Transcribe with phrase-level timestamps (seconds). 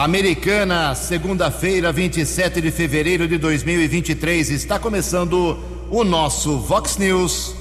[0.00, 5.58] Americana, segunda-feira, 27 de fevereiro de 2023, está começando
[5.90, 7.54] o nosso Vox News.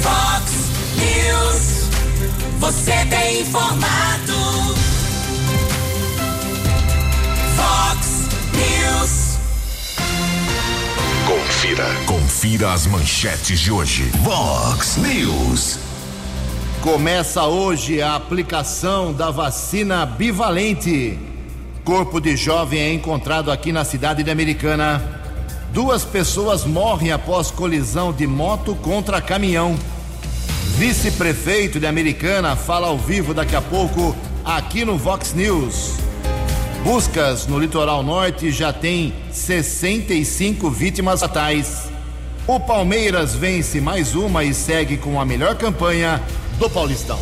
[0.00, 0.52] Vox
[0.96, 1.90] News,
[2.58, 3.93] você tem informado.
[12.44, 14.02] Confira as manchetes de hoje.
[14.22, 15.78] Vox News.
[16.82, 21.18] Começa hoje a aplicação da vacina bivalente.
[21.86, 25.02] Corpo de jovem é encontrado aqui na cidade de Americana.
[25.72, 29.74] Duas pessoas morrem após colisão de moto contra caminhão.
[30.76, 34.14] Vice-prefeito de Americana fala ao vivo daqui a pouco
[34.44, 35.94] aqui no Vox News.
[36.82, 41.93] Buscas no litoral norte já tem 65 vítimas fatais.
[42.46, 46.22] O Palmeiras vence mais uma e segue com a melhor campanha
[46.58, 47.18] do Paulistão.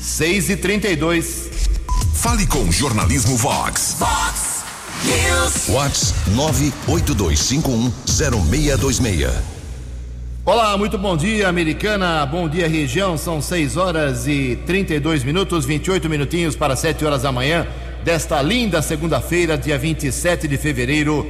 [0.00, 1.50] 6 e 32
[2.14, 3.94] Fale com o Jornalismo Vox.
[3.96, 4.64] Vox
[5.04, 5.68] News.
[5.68, 9.30] Vox 982510626.
[10.44, 12.26] Olá, muito bom dia, americana.
[12.26, 13.16] Bom dia, região.
[13.16, 17.68] São 6 horas e 32 minutos, 28 minutinhos para 7 horas da manhã
[18.02, 21.24] desta linda segunda-feira, dia 27 de fevereiro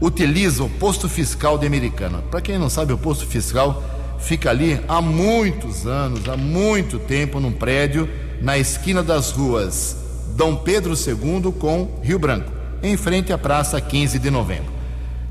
[0.00, 2.22] utiliza o posto fiscal de Americana.
[2.30, 3.82] Para quem não sabe, o posto fiscal
[4.18, 8.08] fica ali há muitos anos, há muito tempo, num prédio
[8.40, 9.96] na esquina das ruas
[10.36, 12.52] Dom Pedro II com Rio Branco,
[12.82, 14.72] em frente à Praça 15 de Novembro.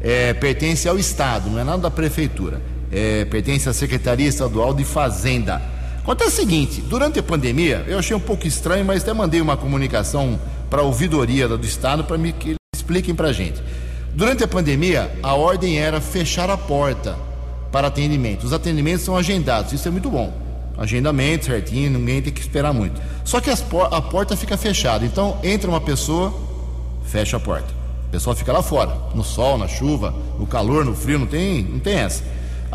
[0.02, 2.62] É, pertence ao Estado, não é nada da Prefeitura.
[2.92, 5.62] É, pertence à Secretaria Estadual de Fazenda.
[6.06, 9.58] Acontece o seguinte: durante a pandemia, eu achei um pouco estranho, mas até mandei uma
[9.58, 10.40] comunicação
[10.70, 13.60] para a ouvidoria do Estado para que eles expliquem para a gente.
[14.14, 17.18] Durante a pandemia, a ordem era fechar a porta
[17.72, 18.44] para atendimento.
[18.44, 20.32] Os atendimentos são agendados, isso é muito bom.
[20.78, 23.02] Agendamento certinho, ninguém tem que esperar muito.
[23.24, 26.32] Só que por a porta fica fechada, então entra uma pessoa,
[27.04, 27.74] fecha a porta.
[28.08, 31.64] O pessoal fica lá fora, no sol, na chuva, no calor, no frio, não tem,
[31.64, 32.24] não tem essa.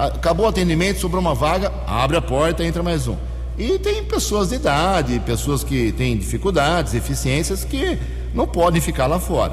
[0.06, 3.16] Acabou o atendimento, sobrou uma vaga, abre a porta, entra mais um.
[3.58, 7.98] E tem pessoas de idade, pessoas que têm dificuldades, deficiências, que
[8.32, 9.52] não podem ficar lá fora.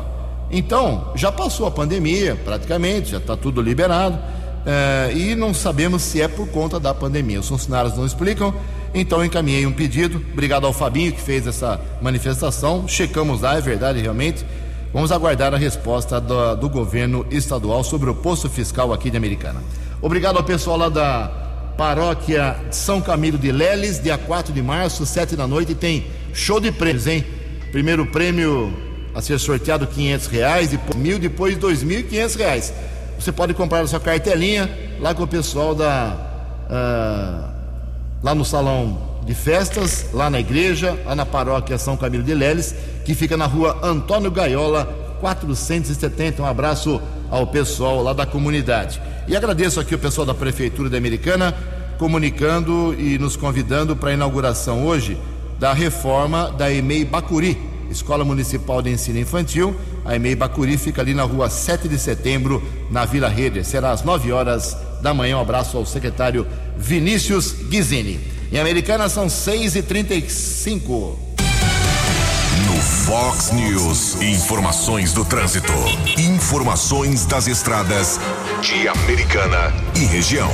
[0.49, 4.17] Então, já passou a pandemia, praticamente, já está tudo liberado,
[4.65, 7.41] eh, e não sabemos se é por conta da pandemia.
[7.41, 8.53] Os funcionários não explicam,
[8.93, 10.23] então encaminhei um pedido.
[10.31, 12.87] Obrigado ao Fabinho que fez essa manifestação.
[12.87, 14.45] Checamos lá, é verdade, realmente.
[14.93, 19.61] Vamos aguardar a resposta do, do governo estadual sobre o posto fiscal aqui de Americana.
[20.01, 21.31] Obrigado ao pessoal lá da
[21.75, 26.71] paróquia São Camilo de Leles, dia 4 de março, 7 da noite, tem show de
[26.71, 27.25] prêmios, hein?
[27.71, 28.71] Primeiro prêmio
[29.15, 32.73] a ser sorteado 500 reais, depois mil, depois 2.500 reais.
[33.19, 34.69] Você pode comprar a sua cartelinha
[34.99, 36.15] lá com o pessoal da
[36.69, 37.49] uh,
[38.21, 42.75] lá no salão de festas, lá na igreja, lá na paróquia São Camilo de Leles,
[43.03, 44.85] que fica na rua Antônio Gaiola,
[45.19, 46.43] 470.
[46.43, 49.01] Um abraço ao pessoal lá da comunidade.
[49.27, 51.53] E agradeço aqui o pessoal da Prefeitura da Americana
[51.97, 55.17] comunicando e nos convidando para a inauguração hoje
[55.59, 57.57] da reforma da EMEI Bacuri,
[57.91, 59.75] Escola Municipal de Ensino Infantil.
[60.05, 63.65] A EMEI Bacuri fica ali na rua 7 de setembro, na Vila Rede.
[63.65, 65.37] Será às 9 horas da manhã.
[65.37, 66.47] Um abraço ao secretário
[66.77, 68.21] Vinícius Guizini.
[68.49, 71.26] Em Americana são 6h35.
[73.07, 75.71] Fox News, informações do trânsito.
[76.17, 78.19] Informações das estradas
[78.61, 80.51] de Americana e região.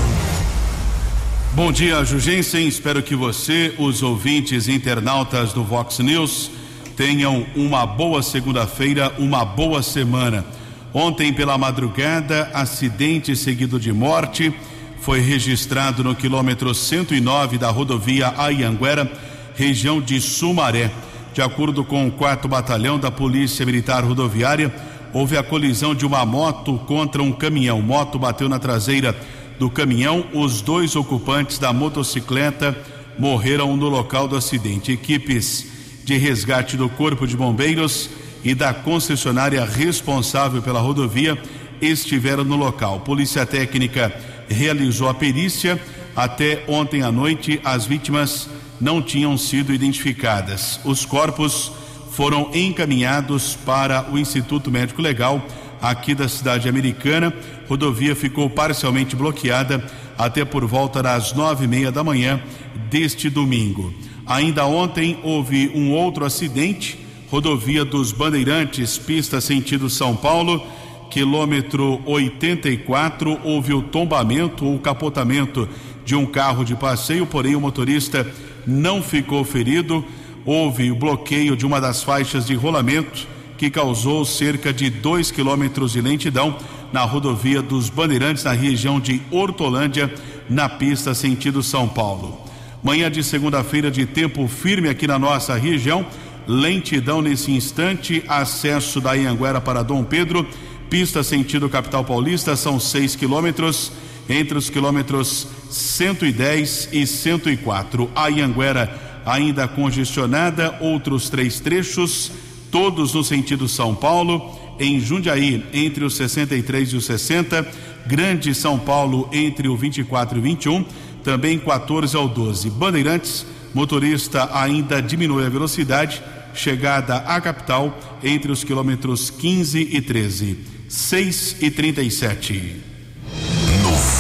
[1.54, 2.68] Bom dia, Jugensen.
[2.68, 6.52] Espero que você, os ouvintes internautas do Vox News,
[6.96, 10.46] tenham uma boa segunda-feira, uma boa semana.
[10.94, 14.54] Ontem pela madrugada, acidente seguido de morte
[15.02, 19.12] foi registrado no quilômetro 109 da rodovia Ayanguera,
[19.56, 20.92] região de Sumaré.
[21.34, 24.72] De acordo com o 4 Batalhão da Polícia Militar Rodoviária,
[25.12, 27.82] houve a colisão de uma moto contra um caminhão.
[27.82, 29.16] Moto bateu na traseira
[29.58, 30.28] do caminhão.
[30.32, 32.78] Os dois ocupantes da motocicleta
[33.18, 34.92] morreram no local do acidente.
[34.92, 35.66] Equipes
[36.04, 38.12] de resgate do Corpo de Bombeiros
[38.44, 41.36] e da concessionária responsável pela rodovia
[41.82, 43.00] estiveram no local.
[43.00, 44.14] Polícia Técnica
[44.48, 45.82] realizou a perícia.
[46.16, 48.48] Até ontem à noite, as vítimas
[48.80, 50.80] não tinham sido identificadas.
[50.84, 51.72] Os corpos
[52.12, 55.46] foram encaminhados para o Instituto Médico Legal
[55.82, 57.34] aqui da cidade americana.
[57.68, 59.84] Rodovia ficou parcialmente bloqueada
[60.18, 62.42] até por volta das nove e meia da manhã
[62.90, 63.94] deste domingo.
[64.26, 66.98] Ainda ontem houve um outro acidente,
[67.30, 70.66] rodovia dos Bandeirantes, pista sentido São Paulo,
[71.10, 75.68] quilômetro 84, houve o tombamento ou capotamento
[76.06, 78.26] de um carro de passeio, porém o motorista
[78.66, 80.04] não ficou ferido.
[80.46, 83.28] Houve o bloqueio de uma das faixas de rolamento
[83.58, 86.58] que causou cerca de 2 quilômetros de lentidão
[86.92, 90.14] na rodovia dos Bandeirantes, na região de Hortolândia,
[90.50, 92.42] na pista sentido São Paulo.
[92.84, 96.06] Manhã de segunda-feira de tempo firme aqui na nossa região,
[96.46, 100.46] lentidão nesse instante, acesso da Ianguera para Dom Pedro,
[100.90, 103.92] pista sentido capital paulista, são 6 quilômetros
[104.30, 108.10] entre os quilômetros 110 e 104.
[108.16, 112.32] A Ianguera ainda congestionada, outros três trechos,
[112.72, 114.60] todos no sentido São Paulo.
[114.80, 117.68] Em Jundiaí, entre os 63 e os 60.
[118.06, 120.86] Grande São Paulo, entre o 24 e o 21.
[121.24, 122.70] Também 14 ao 12.
[122.70, 126.22] Bandeirantes, motorista ainda diminui a velocidade.
[126.54, 130.58] Chegada à capital, entre os quilômetros 15 e 13.
[130.88, 132.93] 6 e 37.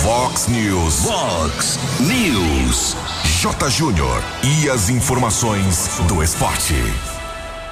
[0.03, 1.05] Fox News.
[1.05, 2.94] Fox News.
[3.41, 3.69] J.
[3.69, 4.21] Júnior.
[4.44, 6.73] E as informações do esporte.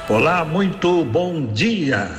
[0.07, 2.09] Olá, muito bom dia.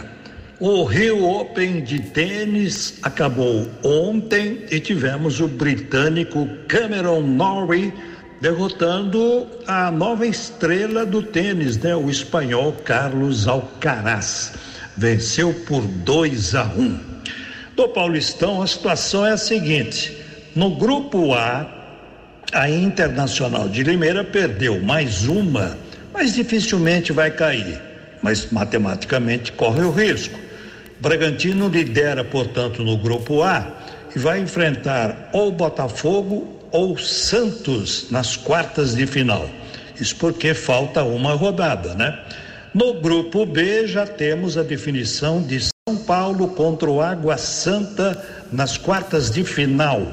[0.60, 7.94] O Rio Open de tênis acabou ontem e tivemos o britânico Cameron Norrie
[8.38, 11.96] derrotando a nova estrela do tênis, né?
[11.96, 14.52] O espanhol Carlos Alcaraz.
[14.94, 16.82] Venceu por 2 a 1.
[16.82, 17.11] Um.
[17.74, 20.16] Do Paulistão, a situação é a seguinte:
[20.54, 21.66] no grupo A,
[22.52, 25.78] a Internacional de Limeira perdeu mais uma,
[26.12, 27.80] mas dificilmente vai cair,
[28.22, 30.38] mas matematicamente corre o risco.
[31.00, 33.66] Bragantino lidera, portanto, no grupo A
[34.14, 39.48] e vai enfrentar ou Botafogo ou Santos nas quartas de final.
[39.98, 42.18] Isso porque falta uma rodada, né?
[42.74, 48.78] No grupo B já temos a definição de São Paulo contra o Água Santa nas
[48.78, 50.06] quartas de final.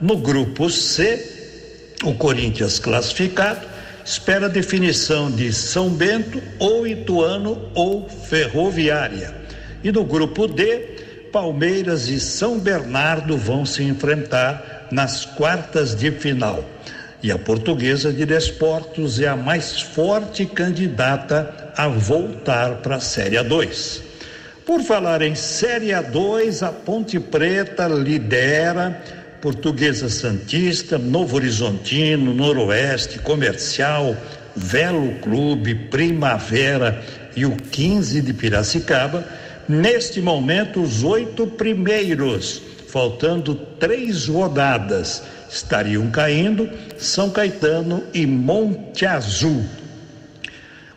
[0.00, 3.66] No grupo C, o Corinthians classificado
[4.04, 9.34] espera a definição de São Bento ou Ituano ou Ferroviária.
[9.82, 16.64] E no grupo D, Palmeiras e São Bernardo vão se enfrentar nas quartas de final.
[17.20, 23.34] E a portuguesa de Desportos é a mais forte candidata a voltar para a Série
[23.34, 24.06] A2.
[24.68, 29.02] Por falar em Série A2, a Ponte Preta lidera
[29.40, 34.14] Portuguesa Santista, Novo Horizontino, Noroeste, Comercial,
[34.54, 37.02] Velo Clube, Primavera
[37.34, 39.26] e o 15 de Piracicaba.
[39.66, 49.64] Neste momento, os oito primeiros, faltando três rodadas estariam caindo São Caetano e Monte Azul.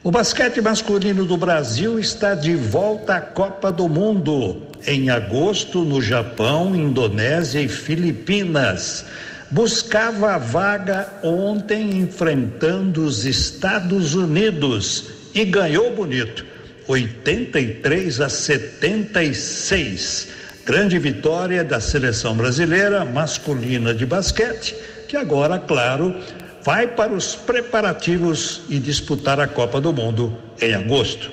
[0.03, 6.01] O basquete masculino do Brasil está de volta à Copa do Mundo em agosto no
[6.01, 9.05] Japão, Indonésia e Filipinas.
[9.51, 15.05] Buscava a vaga ontem enfrentando os Estados Unidos
[15.35, 16.43] e ganhou bonito,
[16.87, 24.75] 83 a 76 Grande vitória da seleção brasileira masculina de basquete,
[25.07, 26.15] que agora, claro,
[26.63, 31.31] vai para os preparativos e disputar a Copa do Mundo em agosto.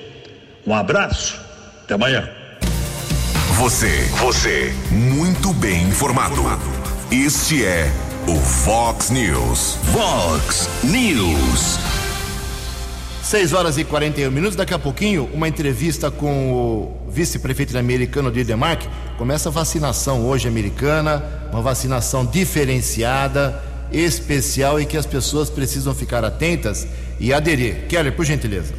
[0.65, 1.39] Um abraço,
[1.83, 2.29] até amanhã.
[3.55, 6.41] Você, você, muito bem informado.
[7.11, 7.91] Este é
[8.27, 9.77] o Fox News.
[9.91, 11.79] Fox News.
[13.21, 14.55] 6 horas e 41 minutos.
[14.55, 18.87] Daqui a pouquinho, uma entrevista com o vice-prefeito americano de Demarque.
[19.17, 26.23] Começa a vacinação hoje americana, uma vacinação diferenciada, especial e que as pessoas precisam ficar
[26.23, 26.87] atentas
[27.19, 27.87] e aderir.
[27.87, 28.73] Keller, por gentileza.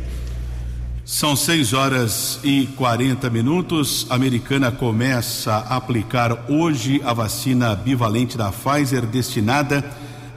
[1.05, 4.07] São 6 horas e 40 minutos.
[4.09, 9.85] A americana começa a aplicar hoje a vacina bivalente da Pfizer destinada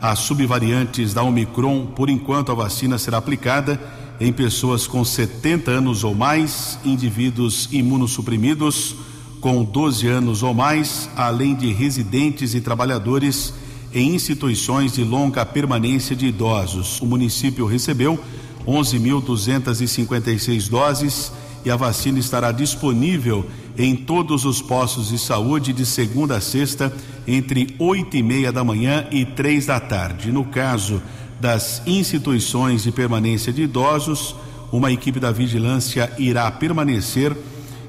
[0.02, 1.86] a subvariantes da Omicron.
[1.86, 3.80] Por enquanto, a vacina será aplicada
[4.20, 8.96] em pessoas com 70 anos ou mais, indivíduos imunossuprimidos
[9.40, 13.54] com 12 anos ou mais, além de residentes e trabalhadores
[13.94, 17.02] em instituições de longa permanência de idosos.
[17.02, 18.18] O município recebeu
[18.66, 21.34] 11.256 doses
[21.66, 23.46] e a vacina estará disponível
[23.78, 26.94] em todos os postos de saúde de segunda a sexta,
[27.28, 30.32] entre oito e meia da manhã e três da tarde.
[30.32, 31.02] No caso
[31.40, 34.36] das instituições de permanência de idosos,
[34.72, 37.36] uma equipe da vigilância irá permanecer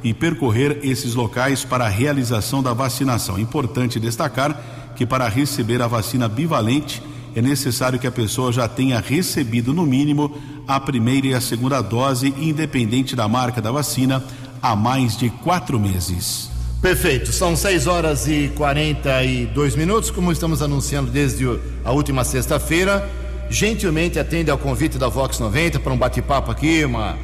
[0.02, 3.38] e percorrer esses locais para a realização da vacinação.
[3.38, 7.02] Importante destacar que para receber a vacina bivalente
[7.34, 10.36] é necessário que a pessoa já tenha recebido no mínimo
[10.66, 14.22] a primeira e a segunda dose, independente da marca da vacina,
[14.62, 16.50] há mais de quatro meses.
[16.80, 21.44] Perfeito, são 6 horas e 42 minutos, como estamos anunciando desde
[21.84, 23.08] a última sexta-feira.
[23.50, 27.16] Gentilmente atende ao convite da Vox 90 para um bate-papo aqui, uma,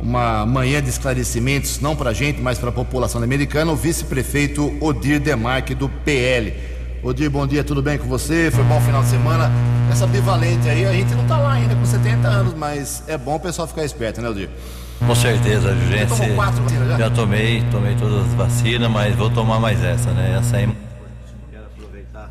[0.00, 4.76] uma manhã de esclarecimentos, não para a gente, mas para a população americana, o vice-prefeito
[4.80, 6.54] Odir Demarque, do PL.
[7.02, 8.50] Odir, bom dia, tudo bem com você?
[8.50, 9.50] Foi bom final de semana?
[9.90, 13.36] Essa bivalente aí, a gente não está lá ainda com 70 anos, mas é bom
[13.36, 14.50] o pessoal ficar esperto, né, Odir?
[14.98, 16.10] Com certeza, gente.
[16.10, 16.98] Você tomou quatro vacinas já?
[16.98, 20.36] Já tomei, tomei todas as vacinas, mas vou tomar mais essa, né?
[20.38, 20.68] Essa aí.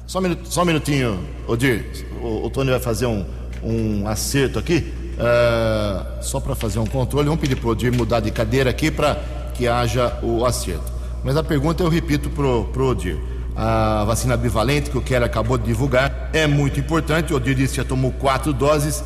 [0.05, 1.83] Só um, minuto, só um minutinho, Odir.
[2.21, 3.25] O, o Tony vai fazer um,
[3.63, 4.93] um acerto aqui.
[5.15, 8.91] Uh, só para fazer um controle, vamos pedir para o Odir mudar de cadeira aqui
[8.91, 9.15] para
[9.55, 10.93] que haja o acerto.
[11.23, 13.17] Mas a pergunta eu repito para o Odir
[13.55, 17.33] a vacina bivalente que o Keller acabou de divulgar é muito importante.
[17.33, 19.03] O Odir disse que já tomou quatro doses,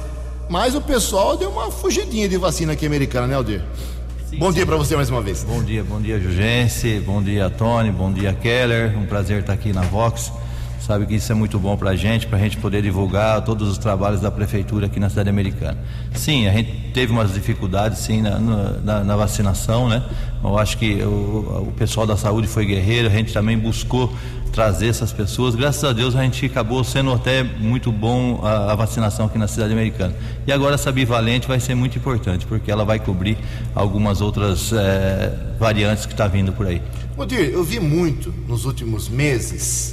[0.50, 3.62] mas o pessoal deu uma fugidinha de vacina aqui americana, né, Odir?
[4.30, 4.56] Sim, bom sim.
[4.56, 5.44] dia para você mais uma vez.
[5.44, 8.98] Bom dia, bom dia, Jugense, bom dia, Tony, bom dia, Keller.
[8.98, 10.32] Um prazer estar aqui na Vox.
[10.86, 13.70] Sabe que isso é muito bom para a gente, para a gente poder divulgar todos
[13.70, 15.78] os trabalhos da prefeitura aqui na cidade americana.
[16.14, 20.04] Sim, a gente teve umas dificuldades sim na, na, na vacinação, né?
[20.44, 24.14] Eu acho que o, o, pessoal da saúde foi guerreiro, a gente também buscou
[24.52, 25.56] trazer essas pessoas.
[25.56, 29.48] Graças a Deus a gente acabou sendo até muito bom a, a vacinação aqui na
[29.48, 30.14] cidade americana.
[30.46, 33.38] E agora essa bivalente vai ser muito importante, porque ela vai cobrir
[33.74, 36.82] algumas outras é, variantes que está vindo por aí.
[37.16, 39.93] Odir, eu vi muito nos últimos meses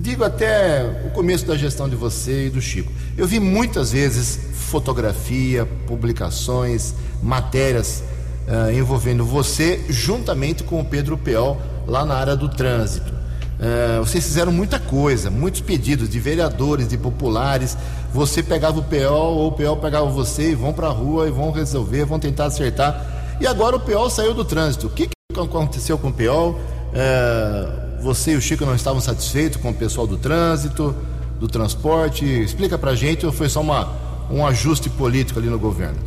[0.00, 2.90] digo até o começo da gestão de você e do Chico.
[3.16, 8.02] Eu vi muitas vezes fotografia, publicações, matérias
[8.46, 13.12] uh, envolvendo você juntamente com o Pedro Peol lá na área do trânsito.
[13.12, 17.76] Uh, vocês fizeram muita coisa, muitos pedidos de vereadores, de populares.
[18.14, 21.30] Você pegava o Peol ou o Peol pegava você e vão para a rua e
[21.30, 23.36] vão resolver, vão tentar acertar.
[23.40, 24.86] E agora o Peol saiu do trânsito.
[24.86, 26.52] O que, que aconteceu com o Peol?
[26.92, 30.94] Uh, você e o Chico não estavam satisfeitos com o pessoal do trânsito,
[31.38, 32.24] do transporte?
[32.24, 33.88] Explica pra gente ou foi só uma,
[34.30, 35.98] um ajuste político ali no governo?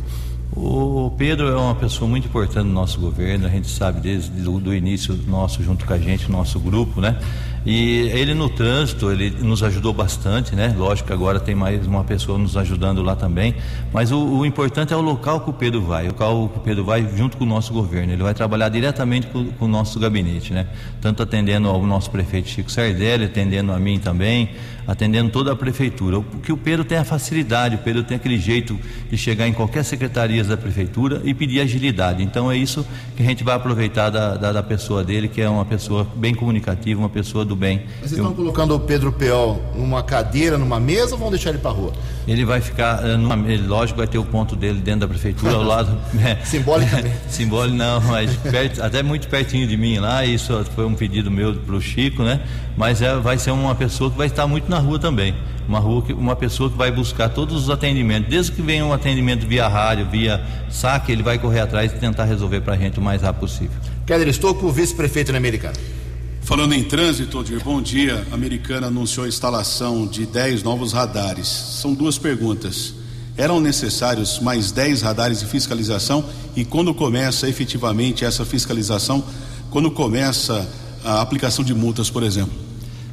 [0.54, 4.74] O Pedro é uma pessoa muito importante no nosso governo, a gente sabe desde o
[4.74, 7.18] início nosso, junto com a gente, nosso grupo, né?
[7.64, 10.74] E ele no trânsito, ele nos ajudou bastante, né?
[10.76, 13.54] Lógico que agora tem mais uma pessoa nos ajudando lá também,
[13.92, 16.60] mas o, o importante é o local que o Pedro vai, o local que o
[16.60, 20.00] Pedro vai junto com o nosso governo, ele vai trabalhar diretamente com, com o nosso
[20.00, 20.66] gabinete, né?
[21.00, 24.50] Tanto atendendo ao nosso prefeito Chico Sardelli, atendendo a mim também,
[24.86, 26.20] atendendo toda a prefeitura.
[26.20, 28.78] Porque o Pedro tem a facilidade, o Pedro tem aquele jeito
[29.10, 32.22] de chegar em qualquer secretaria da prefeitura e pedir agilidade.
[32.22, 32.86] Então é isso
[33.16, 36.34] que a gente vai aproveitar da, da, da pessoa dele, que é uma pessoa bem
[36.34, 37.82] comunicativa, uma pessoa do bem.
[38.00, 38.24] Mas vocês Eu...
[38.24, 41.92] estão colocando o Pedro Peol numa cadeira, numa mesa ou vão deixar ele para rua?
[42.26, 45.54] Ele vai ficar, eh, numa, ele, lógico, vai ter o ponto dele dentro da prefeitura,
[45.54, 45.92] ao lado.
[46.22, 47.16] É, Simbolicamente.
[47.28, 50.24] Simbólico não, mas perto, até muito pertinho de mim lá.
[50.24, 52.40] Isso foi um pedido meu para o Chico, né?
[52.76, 55.34] Mas é, vai ser uma pessoa que vai estar muito na rua também.
[55.68, 58.92] Uma rua que, uma pessoa que vai buscar todos os atendimentos, desde que venha um
[58.92, 62.98] atendimento via rádio, via saque, ele vai correr atrás e tentar resolver para a gente
[62.98, 63.78] o mais rápido possível.
[64.04, 65.76] Keller Estocco, vice-prefeito na Americana.
[66.40, 68.26] Falando em trânsito, Odir, bom dia.
[68.32, 71.46] A Americana anunciou a instalação de 10 novos radares.
[71.46, 72.94] São duas perguntas.
[73.36, 76.24] Eram necessários mais 10 radares de fiscalização?
[76.56, 79.24] E quando começa efetivamente essa fiscalização?
[79.70, 80.68] Quando começa
[81.04, 82.71] a aplicação de multas, por exemplo?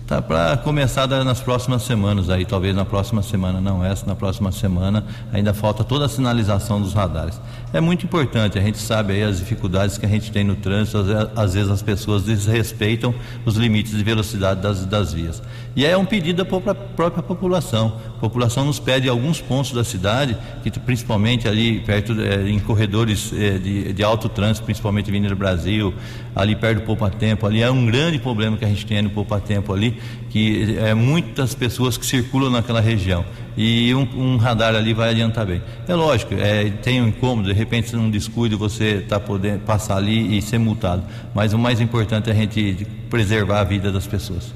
[0.10, 4.52] Tá para começar nas próximas semanas aí, talvez na próxima semana, não essa, na próxima
[4.52, 7.40] semana ainda falta toda a sinalização dos radares.
[7.72, 10.98] É muito importante, a gente sabe aí as dificuldades que a gente tem no trânsito,
[11.36, 13.14] às vezes as pessoas desrespeitam
[13.46, 15.44] os limites de velocidade das, das vias.
[15.76, 17.94] E é um pedido da própria população.
[18.18, 23.32] A população nos pede alguns pontos da cidade, que principalmente ali perto, é, em corredores
[23.32, 25.94] é, de, de, alto trânsito, principalmente Avenida Brasil,
[26.36, 29.12] ali perto do Poupa Tempo, ali é um grande problema que a gente tem no
[29.12, 29.99] Poupa Tempo ali,
[30.30, 33.26] que é muitas pessoas que circulam naquela região
[33.58, 35.62] e um, um radar ali vai adiantar bem.
[35.88, 40.38] É lógico, é, tem um incômodo, de repente num descuido você está podendo passar ali
[40.38, 41.04] e ser multado,
[41.34, 44.54] mas o mais importante é a gente preservar a vida das pessoas.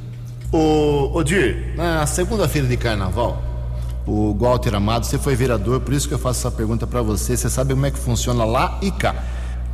[0.51, 3.41] O Odir, na segunda-feira de carnaval,
[4.05, 7.35] o Walter Amado, você foi vereador, por isso que eu faço essa pergunta para você.
[7.37, 9.15] Você sabe como é que funciona lá e cá.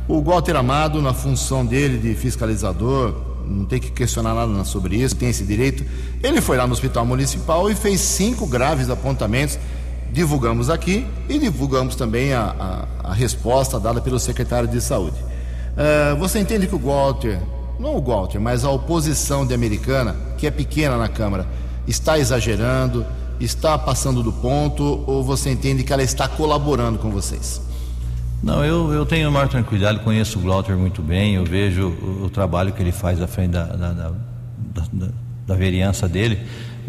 [0.08, 3.14] O Walter Amado, na função dele de fiscalizador,
[3.46, 5.84] não tem que questionar nada sobre isso, tem esse direito.
[6.22, 9.58] Ele foi lá no hospital municipal e fez cinco graves apontamentos.
[10.12, 15.16] Divulgamos aqui e divulgamos também a, a, a resposta dada pelo secretário de saúde.
[15.16, 17.40] Uh, você entende que o Walter,
[17.78, 21.46] não o Walter, mas a oposição de Americana, que é pequena na Câmara,
[21.86, 23.06] está exagerando,
[23.40, 27.60] está passando do ponto, ou você entende que ela está colaborando com vocês?
[28.42, 32.30] Não, eu, eu tenho maior tranquilidade, conheço o Glauter muito bem, eu vejo o, o
[32.30, 34.12] trabalho que ele faz à frente da, da, da,
[34.92, 35.08] da,
[35.46, 36.40] da vereança dele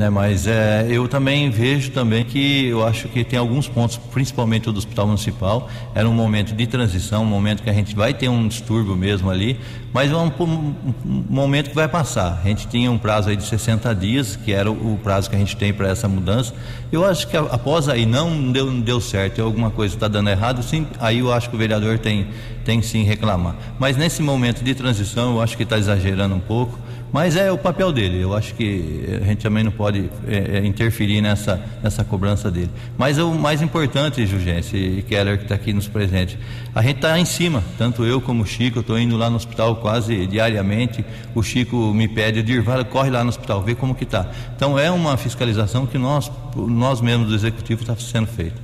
[0.02, 0.10] né?
[0.10, 4.72] Mas é, eu também vejo também que eu acho que tem alguns pontos, principalmente o
[4.72, 8.28] do Hospital Municipal, era um momento de transição, um momento que a gente vai ter
[8.28, 9.60] um distúrbio mesmo ali,
[9.94, 12.42] mas é um, um, um momento que vai passar.
[12.44, 15.36] A gente tinha um prazo aí de 60 dias, que era o, o prazo que
[15.36, 16.54] a gente tem para essa mudança.
[16.92, 20.64] Eu acho que após aí não deu, não deu certo, alguma coisa está dando errado,
[20.64, 22.28] sim, aí eu acho que o vereador tem,
[22.66, 23.56] tem sim reclamar.
[23.78, 26.80] Mas nesse momento de transição, eu acho que está exagerando um pouco.
[27.12, 28.22] Mas é o papel dele.
[28.22, 32.72] Eu acho que a gente também não pode é, é, interferir nessa, nessa cobrança dele.
[32.98, 36.40] Mas o mais importante, Jugência e Keller, que está aqui nos presente,
[36.74, 38.80] a gente está em cima, tanto eu como o Chico.
[38.80, 41.04] Eu estou indo lá no hospital quase diariamente.
[41.36, 44.30] O Chico me pede, de ir, corre lá no hospital, vê como que está.
[44.56, 48.56] Então é uma fiscalização que nós, nós mesmos do executivo está sendo feita.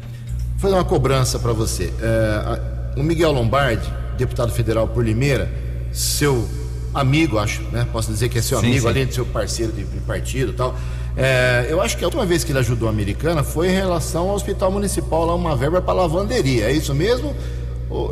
[0.54, 1.94] Vou fazer uma cobrança para você.
[2.02, 3.88] É, o Miguel Lombardi,
[4.18, 5.52] deputado federal por Limeira,
[5.92, 6.48] seu
[7.00, 7.88] amigo, acho, né?
[7.92, 8.88] Posso dizer que é seu sim, amigo, sim.
[8.88, 10.76] além de seu parceiro de, de partido e tal.
[11.16, 14.30] É, eu acho que a última vez que ele ajudou a americana foi em relação
[14.30, 16.66] ao hospital municipal, lá uma verba para lavanderia.
[16.66, 17.36] É isso mesmo?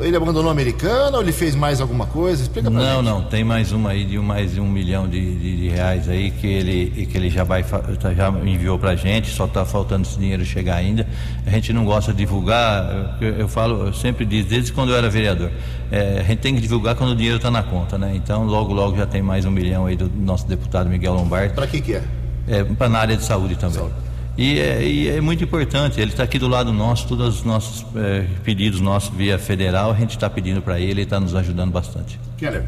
[0.01, 2.41] Ele abandonou a americana ou ele fez mais alguma coisa?
[2.41, 3.05] Explica pra Não, gente.
[3.05, 6.31] não, tem mais uma aí de mais de um milhão de, de, de, reais aí
[6.31, 10.17] que ele, que ele já vai tá, já enviou pra gente, só está faltando esse
[10.17, 11.05] dinheiro chegar ainda.
[11.45, 14.95] A gente não gosta de divulgar, eu, eu falo, eu sempre diz, desde quando eu
[14.95, 15.51] era vereador,
[15.91, 18.13] é, a gente tem que divulgar quando o dinheiro está na conta, né?
[18.15, 21.53] Então logo logo já tem mais um milhão aí do nosso deputado Miguel Lombardi.
[21.53, 22.03] Para que que é?
[22.47, 23.75] É, para na área de saúde também.
[23.75, 24.04] Saúde.
[24.37, 27.85] E é, e é, muito importante, ele está aqui do lado nosso, todos os nossos
[27.95, 31.71] é, pedidos nossos via federal, a gente está pedindo para ele, ele está nos ajudando
[31.71, 32.19] bastante.
[32.37, 32.65] Keller.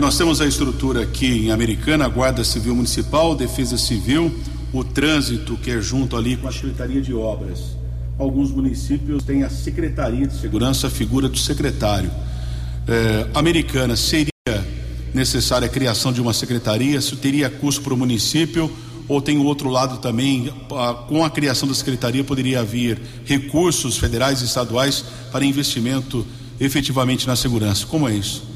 [0.00, 4.34] Nós temos a estrutura aqui em Americana, a Guarda Civil Municipal, Defesa Civil,
[4.72, 7.76] o trânsito que é junto ali com a Secretaria de Obras.
[8.18, 12.10] Alguns municípios têm a Secretaria de Segurança, a figura do secretário.
[12.88, 14.32] É, Americana, seria
[15.14, 16.96] necessária a criação de uma secretaria?
[16.96, 18.68] Isso teria custo para o município?
[19.08, 20.52] Ou tem o outro lado também,
[21.08, 26.26] com a criação da secretaria poderia haver recursos federais e estaduais para investimento
[26.60, 27.86] efetivamente na segurança.
[27.86, 28.47] Como é isso?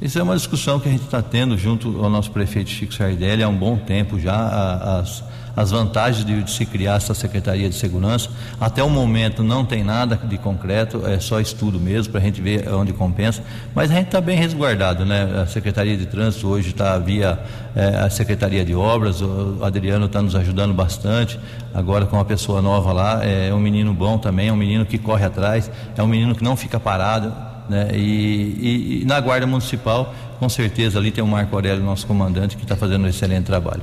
[0.00, 3.42] Isso é uma discussão que a gente está tendo junto ao nosso prefeito Chico Sardelli
[3.42, 5.00] há um bom tempo já.
[5.00, 5.24] As,
[5.58, 8.30] as vantagens de, de, se criar essa Secretaria de Segurança.
[8.60, 12.40] Até o momento não tem nada de concreto, é só estudo mesmo para a gente
[12.40, 13.42] ver onde compensa.
[13.74, 15.40] Mas a gente está bem resguardado, né?
[15.42, 17.40] A Secretaria de Trânsito hoje está via
[17.74, 21.40] é, a Secretaria de Obras, o Adriano está nos ajudando bastante.
[21.74, 24.96] Agora com uma pessoa nova lá, é um menino bom também, é um menino que
[24.96, 27.47] corre atrás, é um menino que não fica parado.
[27.68, 27.90] Né?
[27.92, 32.56] E, e, e na Guarda Municipal, com certeza ali tem o Marco Aurélio, nosso comandante,
[32.56, 33.82] que está fazendo um excelente trabalho.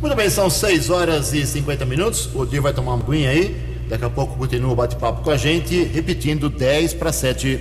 [0.00, 2.28] Muito bem, são 6 horas e 50 minutos.
[2.34, 3.76] O dia vai tomar uma aguinha aí.
[3.88, 7.60] Daqui a pouco continua o bate-papo com a gente, repetindo 10 para 7.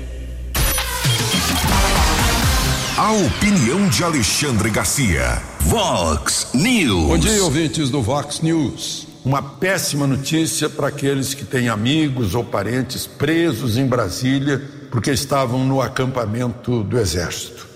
[2.97, 5.41] A opinião de Alexandre Garcia.
[5.61, 7.07] Vox News.
[7.07, 9.07] Bom dia, ouvintes do Vox News.
[9.23, 14.61] Uma péssima notícia para aqueles que têm amigos ou parentes presos em Brasília
[14.95, 17.67] porque estavam no acampamento do Exército.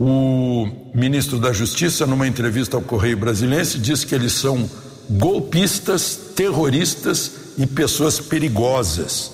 [0.00, 4.70] O ministro da Justiça, numa entrevista ao Correio Brasilense, diz que eles são
[5.10, 9.32] golpistas, terroristas e pessoas perigosas.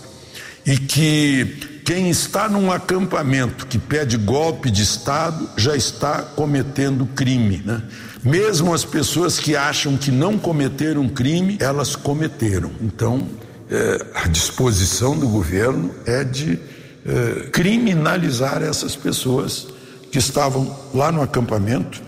[0.66, 7.62] E que quem está num acampamento que pede golpe de Estado já está cometendo crime.
[7.64, 7.80] Né?
[8.24, 12.72] Mesmo as pessoas que acham que não cometeram crime, elas cometeram.
[12.80, 13.24] Então,
[13.70, 16.58] é, a disposição do governo é de
[17.04, 19.68] é, criminalizar essas pessoas
[20.10, 22.02] que estavam lá no acampamento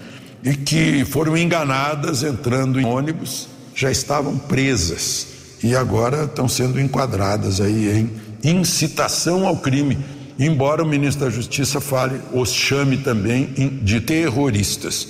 [0.44, 5.26] e que foram enganadas entrando em ônibus, já estavam presas
[5.62, 8.11] e agora estão sendo enquadradas aí em
[8.59, 9.98] incitação ao crime,
[10.38, 15.09] embora o ministro da Justiça fale, os chame também de terroristas.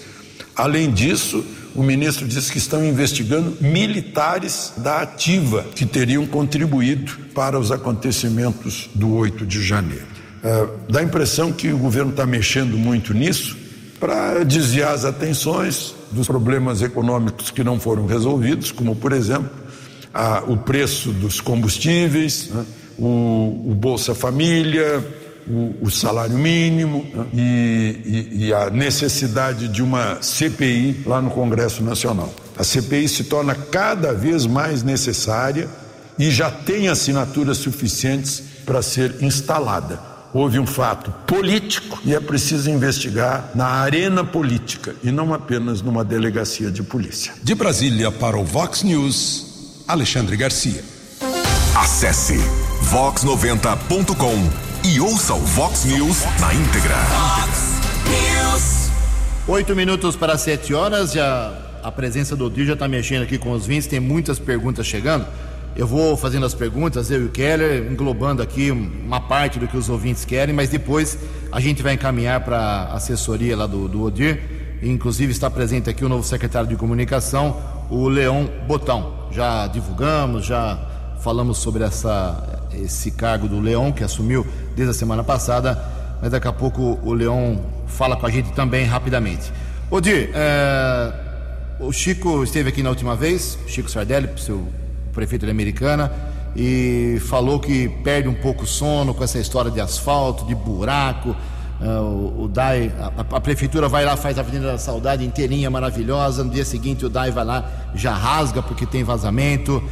[0.54, 1.42] Além disso,
[1.74, 8.90] o ministro disse que estão investigando militares da ativa que teriam contribuído para os acontecimentos
[8.94, 10.06] do 8 de janeiro.
[10.42, 13.56] É, dá a impressão que o governo está mexendo muito nisso
[14.00, 19.50] para desviar as atenções dos problemas econômicos que não foram resolvidos, como, por exemplo,
[20.12, 22.64] a, o preço dos combustíveis, né?
[22.98, 25.04] o, o, Bolsa Família,
[25.48, 27.26] o, o salário mínimo né?
[27.34, 32.32] e, e, e a necessidade de uma CPI lá no Congresso Nacional.
[32.56, 35.68] A CPI se torna cada vez mais necessária
[36.18, 40.12] e já tem assinaturas suficientes para ser instalada.
[40.34, 46.02] Houve um fato político e é preciso investigar na arena política e não apenas numa
[46.02, 47.34] delegacia de polícia.
[47.42, 49.84] De Brasília para o Vox News.
[49.86, 50.82] Alexandre Garcia.
[51.76, 52.38] Acesse
[52.90, 56.96] vox90.com e ouça o Vox News na íntegra.
[58.08, 58.90] News.
[59.46, 63.52] Oito minutos para sete horas, já a presença do Dio já está mexendo aqui com
[63.52, 65.24] os vinhos, tem muitas perguntas chegando.
[65.76, 69.76] Eu vou fazendo as perguntas, eu e o Keller, englobando aqui uma parte do que
[69.76, 71.16] os ouvintes querem, mas depois
[71.50, 74.42] a gente vai encaminhar para a assessoria lá do, do Odir.
[74.82, 77.56] Inclusive está presente aqui o novo secretário de comunicação,
[77.88, 79.28] o Leão Botão.
[79.30, 80.78] Já divulgamos, já
[81.20, 85.82] falamos sobre essa, esse cargo do Leão, que assumiu desde a semana passada,
[86.20, 89.52] mas daqui a pouco o Leão fala com a gente também rapidamente.
[89.90, 91.12] Odir, é,
[91.80, 94.66] o Chico esteve aqui na última vez, Chico Sardelli, seu
[95.12, 96.10] prefeito de Americana,
[96.54, 101.36] e falou que perde um pouco o sono com essa história de asfalto, de buraco,
[101.82, 106.44] Uh, o DAI, a, a, prefeitura vai lá, faz a Avenida da Saudade inteirinha, maravilhosa.
[106.44, 109.82] No dia seguinte, o DAI vai lá, já rasga porque tem vazamento.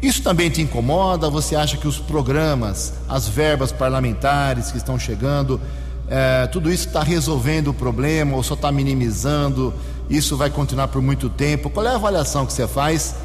[0.00, 1.28] Isso também te incomoda?
[1.28, 5.60] Você acha que os programas, as verbas parlamentares que estão chegando,
[6.08, 9.74] é, tudo isso está resolvendo o problema ou só está minimizando?
[10.08, 11.68] Isso vai continuar por muito tempo?
[11.68, 13.16] Qual é a avaliação que você faz?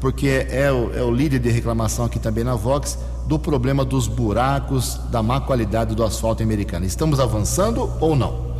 [0.00, 2.96] Porque é, o, é o líder de reclamação aqui também na Vox
[3.26, 6.86] do problema dos buracos, da má qualidade do asfalto americano.
[6.86, 8.53] Estamos avançando ou não?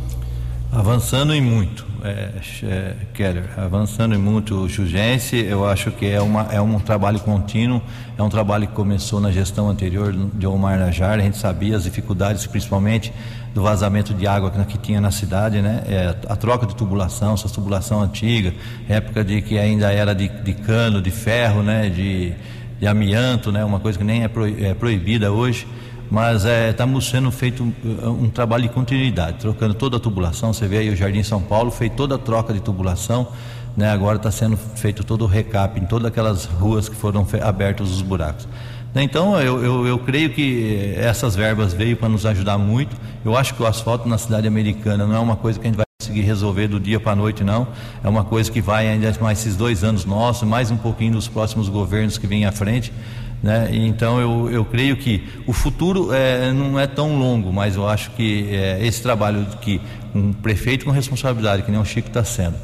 [0.75, 2.31] Avançando em muito, é,
[2.63, 7.81] é, Keller, avançando em muito, Jugense, eu acho que é, uma, é um trabalho contínuo,
[8.17, 11.85] é um trabalho que começou na gestão anterior de Omar Najar, a gente sabia as
[11.85, 13.13] dificuldades, principalmente
[13.53, 15.81] do vazamento de água que tinha na cidade, né?
[15.87, 18.53] É, a troca de tubulação, essa tubulação antiga,
[18.89, 21.87] época de que ainda era de, de cano, de ferro, né?
[21.87, 22.33] De,
[22.81, 23.63] de amianto, né?
[23.63, 25.65] Uma coisa que nem é, é proibida hoje,
[26.09, 30.53] mas estamos é, sendo feito um, um, trabalho de continuidade, trocando toda a tubulação.
[30.53, 33.27] Você vê aí o Jardim São Paulo fez toda a troca de tubulação,
[33.75, 33.91] né?
[33.91, 38.01] Agora está sendo feito todo o recap em todas aquelas ruas que foram abertos os
[38.01, 38.47] buracos.
[38.95, 42.95] Então, eu, eu, eu, creio que essas verbas veio para nos ajudar muito.
[43.25, 45.75] Eu acho que o asfalto na cidade americana não é uma coisa que a gente
[45.75, 47.67] vai conseguir resolver do dia para a noite, não.
[48.01, 51.27] É uma coisa que vai ainda mais esses dois anos nossos, mais um pouquinho dos
[51.27, 52.93] próximos governos que vêm à frente.
[53.43, 53.69] Né?
[53.71, 58.11] Então eu, eu creio que o futuro é, não é tão longo, mas eu acho
[58.11, 59.79] que é, esse trabalho que
[60.15, 62.55] um prefeito com responsabilidade, que nem o Chico está sendo,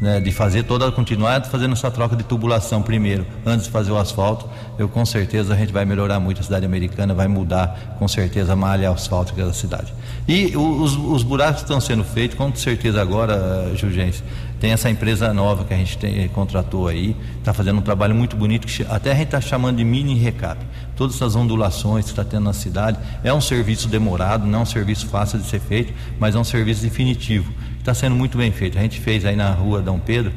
[0.00, 3.98] né, de fazer toda, continuar fazendo essa troca de tubulação primeiro, antes de fazer o
[3.98, 8.06] asfalto, eu com certeza a gente vai melhorar muito a cidade americana, vai mudar com
[8.06, 9.92] certeza a malha asfáltica da cidade.
[10.26, 14.24] E os, os buracos estão sendo feitos, com certeza agora, Jurgência,
[14.60, 18.36] tem essa empresa nova que a gente tem, contratou aí, está fazendo um trabalho muito
[18.36, 20.58] bonito, que até a gente está chamando de mini recap.
[20.96, 24.66] Todas essas ondulações que está tendo na cidade, é um serviço demorado, não é um
[24.66, 27.52] serviço fácil de ser feito, mas é um serviço definitivo
[27.90, 28.78] está sendo muito bem feito.
[28.78, 30.32] A gente fez aí na rua Dom Pedro,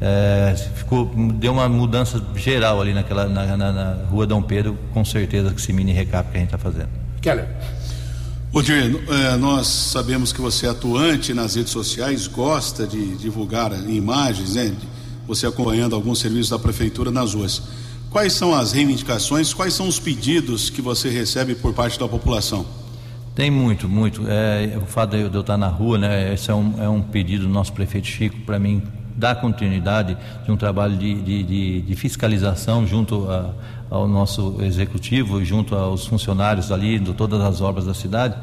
[0.00, 5.04] é, ficou, deu uma mudança geral ali naquela, na, na, na, rua Dom Pedro, com
[5.04, 6.88] certeza com esse mini recap que a gente está fazendo.
[7.20, 7.48] Keller.
[8.56, 14.54] Odir, é, nós sabemos que você é atuante nas redes sociais, gosta de divulgar imagens,
[14.54, 14.74] né?
[15.26, 17.64] Você acompanhando alguns serviços da prefeitura nas ruas.
[18.08, 22.64] Quais são as reivindicações, quais são os pedidos que você recebe por parte da população?
[23.34, 24.22] Tem muito, muito.
[24.26, 26.32] É, o fato de eu, estar na rua, né?
[26.32, 28.82] Esse é um, é um pedido do nosso prefeito Chico para mim
[29.16, 33.50] dar continuidade de um trabalho de, de, de, de fiscalização junto a,
[33.90, 38.36] ao nosso executivo, junto aos funcionários ali de todas as obras da cidade.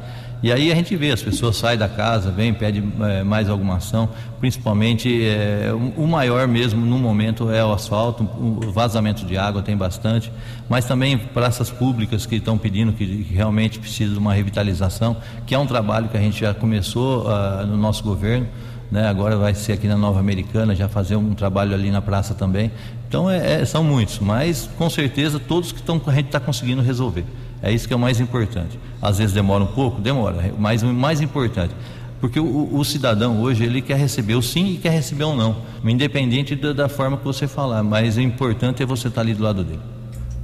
[0.44, 3.76] E aí a gente vê, as pessoas saem da casa, vêm, pedem é, mais alguma
[3.76, 4.10] ação,
[4.40, 9.74] principalmente é, o maior mesmo no momento é o asfalto, o vazamento de água tem
[9.74, 10.30] bastante,
[10.68, 15.54] mas também praças públicas que estão pedindo que, que realmente precisa de uma revitalização, que
[15.54, 18.46] é um trabalho que a gente já começou uh, no nosso governo.
[18.90, 22.34] Né, agora vai ser aqui na Nova Americana, já fazer um trabalho ali na praça
[22.34, 22.70] também.
[23.08, 26.82] Então é, é, são muitos, mas com certeza todos que estão a gente está conseguindo
[26.82, 27.24] resolver.
[27.62, 28.78] É isso que é o mais importante.
[29.00, 31.74] Às vezes demora um pouco, demora, mas o mais importante.
[32.20, 35.56] Porque o, o, cidadão hoje ele quer receber o sim e quer receber o não,
[35.84, 37.82] independente da, da forma que você falar.
[37.82, 39.80] Mas o importante é você estar ali do lado dele.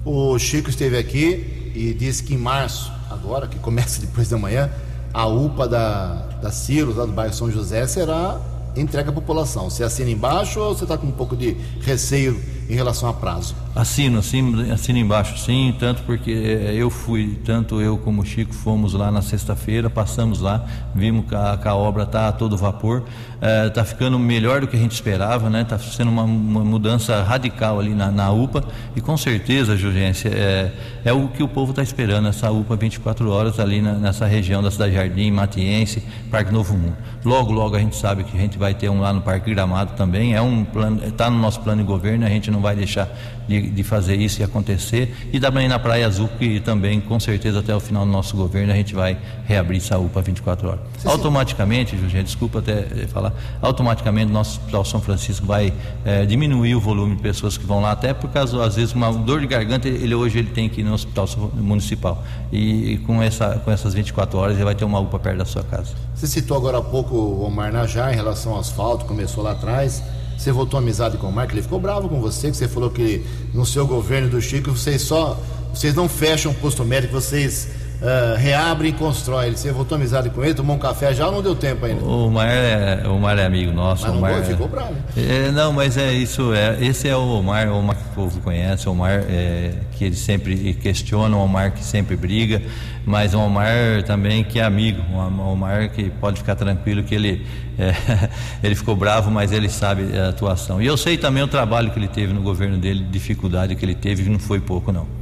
[0.05, 4.71] O Chico esteve aqui e disse que em março, agora que começa depois da manhã,
[5.13, 8.41] a UPA da, da Ciros, lá do bairro São José, será
[8.77, 9.69] entregue à população.
[9.69, 13.55] Você assina embaixo ou você está com um pouco de receio em relação a prazo?
[13.73, 18.53] Assino, assino, assino embaixo sim, tanto porque eh, eu fui, tanto eu como o Chico
[18.53, 22.57] fomos lá na sexta-feira, passamos lá, vimos que a, que a obra está a todo
[22.57, 23.05] vapor,
[23.37, 25.63] está eh, ficando melhor do que a gente esperava, né?
[25.63, 28.65] Está sendo uma, uma, mudança radical ali na, na UPA
[28.97, 30.73] e com certeza, Jurgência, é,
[31.05, 34.61] é o que o povo está esperando, essa UPA 24 horas ali na, nessa região
[34.61, 36.97] da Cidade Jardim, Matiense, Parque Novo Mundo.
[37.25, 39.93] Logo, logo a gente sabe que a gente vai ter um lá no Parque Gramado
[39.93, 43.09] também, é um plano, está no nosso plano de governo, a gente não vai deixar
[43.51, 45.13] de, de fazer isso e acontecer.
[45.33, 48.73] E também na Praia Azul, que também, com certeza, até o final do nosso governo,
[48.73, 50.81] a gente vai reabrir essa UPA 24 horas.
[50.99, 55.73] Sim, automaticamente, Júlio, desculpa até eh, falar, automaticamente nosso Hospital São Francisco vai
[56.05, 59.13] é, diminuir o volume de pessoas que vão lá, até por causa, às vezes, uma
[59.13, 62.23] dor de garganta, ele hoje ele tem que ir no Hospital Municipal.
[62.53, 65.45] E, e com, essa, com essas 24 horas ele vai ter uma UPA perto da
[65.45, 65.93] sua casa.
[66.15, 70.03] Você citou agora há pouco o Omar Najá em relação ao asfalto, começou lá atrás.
[70.41, 73.23] Você voltou amizade com o Marco, ele ficou bravo com você, que você falou que
[73.53, 75.39] no seu governo do Chico vocês só.
[75.69, 77.69] Vocês não fecham posto médico, vocês
[78.01, 79.51] uh, reabre e constrói.
[79.51, 82.03] Você voltou amizade com ele, tomou um café já ou não deu tempo ainda?
[82.03, 84.03] O Omar é, o é amigo nosso.
[84.07, 84.95] Mas o Omar não ficou bravo.
[85.17, 86.53] É, não, mas é isso.
[86.55, 90.05] É, esse é o Omar, o Omar que o povo conhece, o Omar é, que
[90.05, 92.63] ele sempre questiona, o Omar que sempre briga,
[93.05, 97.47] mas o Omar também que é amigo, o Omar que pode ficar tranquilo que ele,
[97.79, 97.95] é,
[98.63, 100.81] ele ficou bravo, mas ele sabe a atuação.
[100.81, 103.95] E eu sei também o trabalho que ele teve no governo dele, dificuldade que ele
[103.95, 105.20] teve, não foi pouco não.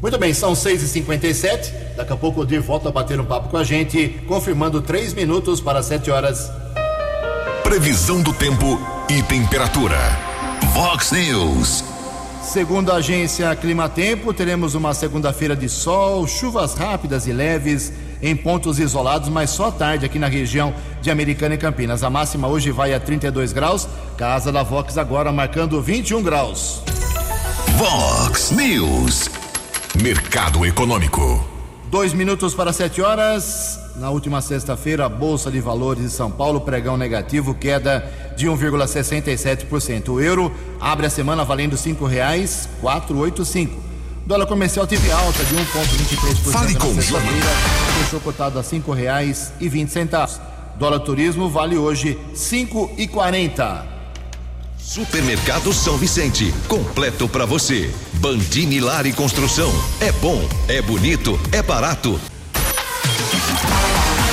[0.00, 1.72] Muito bem, são 6h57.
[1.96, 5.12] Daqui a pouco o Dir volta a bater um papo com a gente, confirmando 3
[5.14, 6.50] minutos para 7 horas.
[7.62, 9.98] Previsão do tempo e temperatura.
[10.72, 11.84] Vox News.
[12.42, 18.78] Segundo a agência Climatempo, teremos uma segunda-feira de sol, chuvas rápidas e leves em pontos
[18.78, 22.02] isolados, mas só tarde aqui na região de Americana e Campinas.
[22.02, 23.86] A máxima hoje vai a 32 graus,
[24.16, 26.82] casa da Vox agora marcando 21 graus.
[27.76, 29.39] Vox News.
[30.00, 31.46] Mercado Econômico.
[31.90, 33.78] Dois minutos para sete horas.
[33.96, 40.08] Na última sexta-feira, a Bolsa de Valores de São Paulo pregão negativo, queda de 1,67%.
[40.08, 43.78] O euro abre a semana valendo cinco reais quatro oito cinco.
[44.24, 47.46] Dólar comercial teve alta de 1,23% Fale na sexta-feira,
[48.02, 50.40] fechou cotado a cinco reais e vinte centavos.
[50.78, 53.99] Dólar turismo vale hoje cinco e quarenta.
[54.82, 57.92] Supermercado São Vicente, completo para você.
[58.14, 59.70] Bandini Lar e Construção.
[60.00, 62.18] É bom, é bonito, é barato.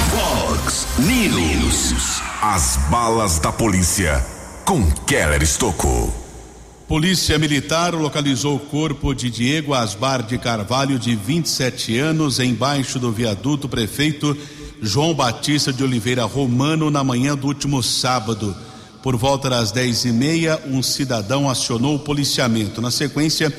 [0.09, 2.21] Fox News.
[2.41, 4.25] As balas da polícia
[4.65, 6.13] com Keller Estocou.
[6.87, 13.11] Polícia Militar localizou o corpo de Diego Asbar de Carvalho, de 27 anos, embaixo do
[13.11, 14.35] viaduto prefeito
[14.81, 18.55] João Batista de Oliveira Romano, na manhã do último sábado.
[19.07, 22.81] Por volta das dez e meia, um cidadão acionou o policiamento.
[22.81, 23.49] Na sequência,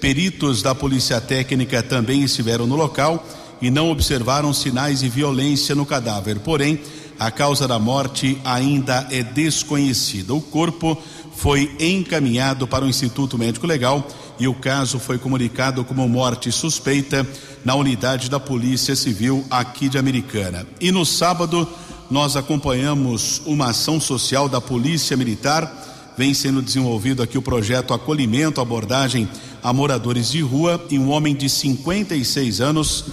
[0.00, 3.22] peritos da Polícia Técnica também estiveram no local
[3.60, 6.38] e não observaram sinais de violência no cadáver.
[6.38, 6.80] Porém,
[7.18, 10.32] a causa da morte ainda é desconhecida.
[10.32, 10.96] O corpo
[11.36, 14.08] foi encaminhado para o Instituto Médico Legal
[14.38, 17.26] e o caso foi comunicado como morte suspeita
[17.64, 20.66] na unidade da Polícia Civil aqui de Americana.
[20.80, 21.68] E no sábado,
[22.10, 26.12] nós acompanhamos uma ação social da Polícia Militar.
[26.16, 29.28] Vem sendo desenvolvido aqui o projeto Acolhimento, abordagem
[29.62, 33.06] a moradores de rua e um homem de 56 anos.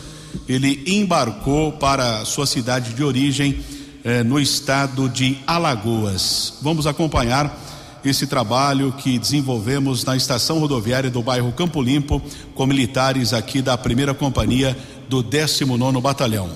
[0.48, 3.64] Ele embarcou para sua cidade de origem
[4.04, 6.56] eh, no estado de Alagoas.
[6.62, 7.58] Vamos acompanhar
[8.04, 12.22] esse trabalho que desenvolvemos na estação rodoviária do bairro Campo Limpo
[12.56, 14.76] com militares aqui da primeira companhia
[15.08, 16.50] do 19 Batalhão.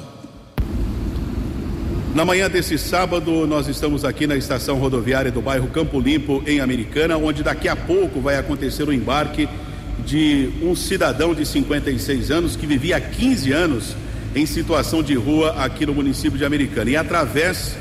[2.16, 6.62] Na manhã desse sábado, nós estamos aqui na estação rodoviária do bairro Campo Limpo, em
[6.62, 9.50] Americana, onde daqui a pouco vai acontecer o embarque
[10.06, 13.96] de um cidadão de 56 anos que vivia há 15 anos
[14.34, 16.90] em situação de rua aqui no município de Americana.
[16.90, 17.76] E através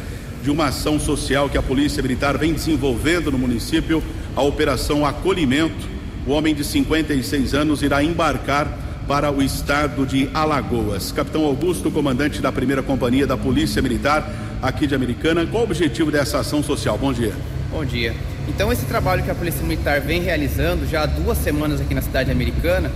[0.45, 4.05] de uma ação social que a Polícia Militar vem desenvolvendo no município,
[4.37, 5.89] a Operação Acolhimento,
[6.27, 8.69] o homem de 56 anos irá embarcar
[9.09, 11.11] para o estado de Alagoas.
[11.13, 14.31] Capitão Augusto, comandante da primeira companhia da Polícia Militar
[14.61, 16.99] aqui de Americana, qual o objetivo dessa ação social?
[16.99, 17.33] Bom dia.
[17.71, 18.15] Bom dia.
[18.47, 22.03] Então esse trabalho que a Polícia Militar vem realizando já há duas semanas aqui na
[22.03, 22.93] cidade americana,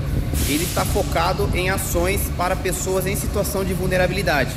[0.46, 4.50] ele está focado em ações para pessoas em situação de vulnerabilidade.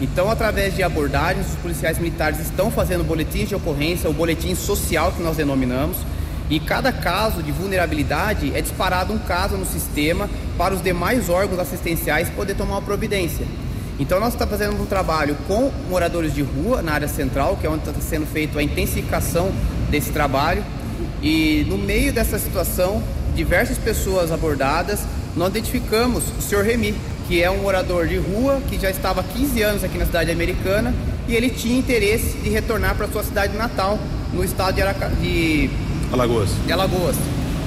[0.00, 5.12] Então, através de abordagens, os policiais militares estão fazendo boletins de ocorrência, o boletim social
[5.12, 5.96] que nós denominamos,
[6.50, 10.28] e cada caso de vulnerabilidade é disparado um caso no sistema
[10.58, 13.46] para os demais órgãos assistenciais poder tomar uma providência.
[13.98, 17.70] Então nós estamos fazendo um trabalho com moradores de rua na área central, que é
[17.70, 19.52] onde está sendo feita a intensificação
[19.88, 20.64] desse trabalho.
[21.22, 23.02] E no meio dessa situação,
[23.34, 25.00] diversas pessoas abordadas,
[25.36, 26.94] nós identificamos o senhor Remy,
[27.26, 30.30] que é um morador de rua que já estava há 15 anos aqui na cidade
[30.30, 30.94] americana
[31.26, 33.98] e ele tinha interesse de retornar para sua cidade natal,
[34.32, 35.08] no estado de, Araca...
[35.08, 35.70] de
[36.12, 36.50] Alagoas.
[36.66, 37.16] De Alagoas.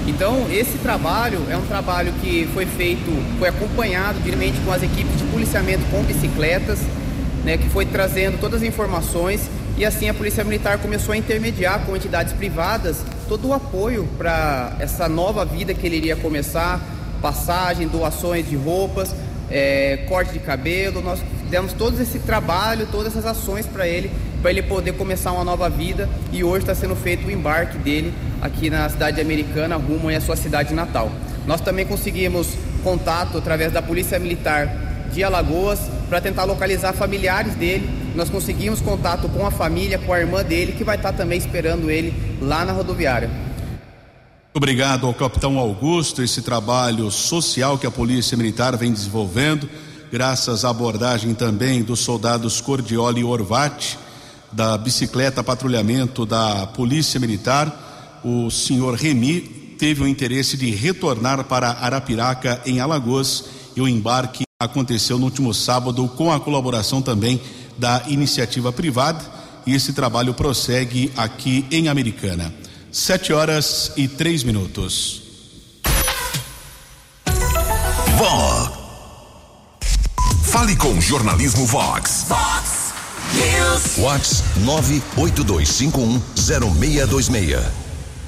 [0.08, 5.18] Então, esse trabalho é um trabalho que foi feito, foi acompanhado diretamente com as equipes
[5.18, 6.80] de policiamento com bicicletas,
[7.44, 11.86] né, que foi trazendo todas as informações e assim a Polícia Militar começou a intermediar
[11.86, 16.82] com entidades privadas todo o apoio para essa nova vida que ele iria começar,
[17.22, 19.14] passagem, doações de roupas,
[19.50, 24.52] é, corte de cabelo, nós demos todo esse trabalho, todas essas ações para ele, para
[24.52, 28.70] ele poder começar uma nova vida e hoje está sendo feito o embarque dele aqui
[28.70, 31.12] na cidade americana, rumo à sua cidade natal.
[31.46, 32.50] Nós também conseguimos
[32.84, 34.68] contato através da Polícia Militar
[35.12, 35.80] de Alagoas
[36.10, 37.90] para tentar localizar familiares dele.
[38.16, 41.38] Nós conseguimos contato com a família, com a irmã dele, que vai estar tá também
[41.38, 43.30] esperando ele lá na rodoviária.
[44.54, 49.70] Obrigado ao capitão Augusto, esse trabalho social que a Polícia Militar vem desenvolvendo,
[50.12, 54.00] graças à abordagem também dos soldados Cordioli e Orvati,
[54.52, 59.42] da bicicleta patrulhamento da Polícia Militar, o senhor Remy
[59.78, 65.54] teve o interesse de retornar para Arapiraca, em Alagoas, e o embarque aconteceu no último
[65.54, 67.40] sábado com a colaboração também
[67.78, 69.24] da iniciativa privada,
[69.68, 72.52] e esse trabalho prossegue aqui em Americana.
[73.00, 75.22] Sete horas e três minutos.
[78.18, 78.72] Vox.
[80.46, 82.26] Fale com Jornalismo Vox.
[82.28, 82.94] Vox
[83.36, 83.98] News.
[83.98, 87.64] Vox nove oito dois cinco um zero meia dois meia.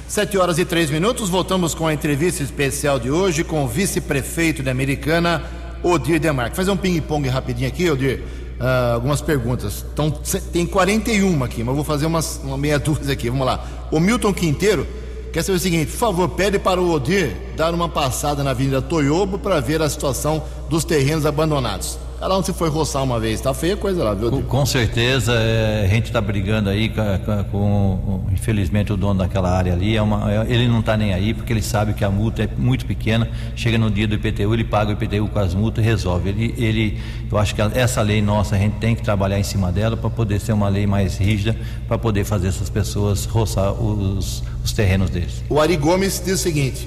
[0.08, 4.62] Sete horas e três minutos, voltamos com a entrevista especial de hoje com o vice-prefeito
[4.62, 5.44] de Americana,
[5.82, 6.56] Odir Demarque.
[6.56, 8.24] Fazer um ping-pong rapidinho aqui, Odir
[8.60, 9.86] uh, algumas perguntas.
[9.94, 10.12] Então,
[10.52, 13.30] tem 41 aqui, mas vou fazer umas, uma meia dúvida aqui.
[13.30, 13.66] Vamos lá.
[13.92, 14.86] O Milton Quinteiro
[15.32, 18.82] quer saber o seguinte: por favor, pede para o Odir dar uma passada na Avenida
[18.82, 21.98] Toyobo para ver a situação dos terrenos abandonados.
[22.20, 24.30] Cada um se foi roçar uma vez, tá feia a coisa lá, viu?
[24.30, 29.50] Com, com certeza, é, a gente está brigando aí com, com, infelizmente, o dono daquela
[29.50, 29.96] área ali.
[29.96, 32.50] É uma, é, ele não está nem aí, porque ele sabe que a multa é
[32.58, 33.30] muito pequena.
[33.56, 36.28] Chega no dia do IPTU, ele paga o IPTU com as multas e resolve.
[36.28, 37.00] Ele, ele,
[37.32, 40.10] eu acho que essa lei nossa, a gente tem que trabalhar em cima dela para
[40.10, 41.56] poder ser uma lei mais rígida,
[41.88, 45.42] para poder fazer essas pessoas roçar os, os terrenos deles.
[45.48, 46.86] O Ari Gomes diz o seguinte: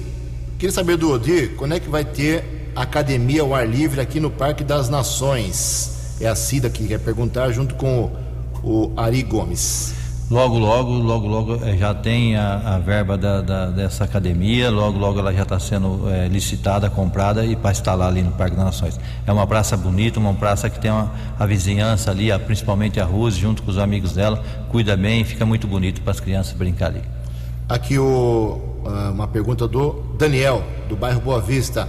[0.59, 4.29] queria saber do Odir, quando é que vai ter academia ao ar livre aqui no
[4.29, 6.17] Parque das Nações.
[6.19, 8.11] É a Cida que quer perguntar junto com
[8.63, 9.93] o, o Ari Gomes.
[10.31, 14.97] Logo, logo, logo, logo eh, já tem a, a verba da, da, dessa academia, logo,
[14.97, 18.65] logo ela já está sendo é, licitada, comprada e para instalar ali no Parque das
[18.65, 18.99] Nações.
[19.27, 23.05] É uma praça bonita, uma praça que tem uma, a vizinhança ali, a, principalmente a
[23.05, 26.87] Rose, junto com os amigos dela, cuida bem, fica muito bonito para as crianças brincar
[26.87, 27.01] ali.
[27.67, 31.87] Aqui o, ah, uma pergunta do Daniel, do bairro Boa Vista.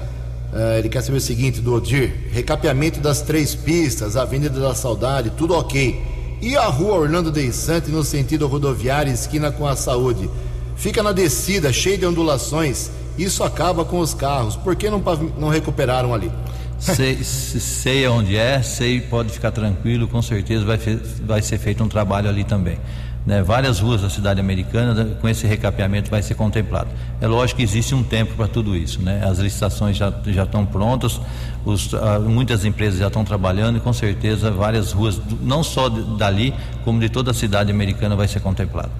[0.54, 5.30] Uh, ele quer saber o seguinte do Odir: recapeamento das três pistas, Avenida da Saudade,
[5.30, 6.00] tudo ok.
[6.40, 10.30] E a rua Orlando de Sante no sentido rodoviário, esquina com a saúde?
[10.76, 12.88] Fica na descida, cheia de ondulações.
[13.18, 14.54] Isso acaba com os carros.
[14.54, 15.02] Por que não,
[15.36, 16.30] não recuperaram ali?
[16.78, 20.78] Sei, sei onde é, sei, pode ficar tranquilo, com certeza vai,
[21.24, 22.78] vai ser feito um trabalho ali também
[23.26, 26.88] né, várias ruas da cidade americana né, com esse recapeamento vai ser contemplado.
[27.20, 29.24] É lógico que existe um tempo para tudo isso, né?
[29.24, 31.20] As licitações já, já estão prontas,
[31.64, 36.52] os, uh, muitas empresas já estão trabalhando e com certeza várias ruas, não só dali,
[36.84, 38.90] como de toda a cidade americana vai ser contemplado.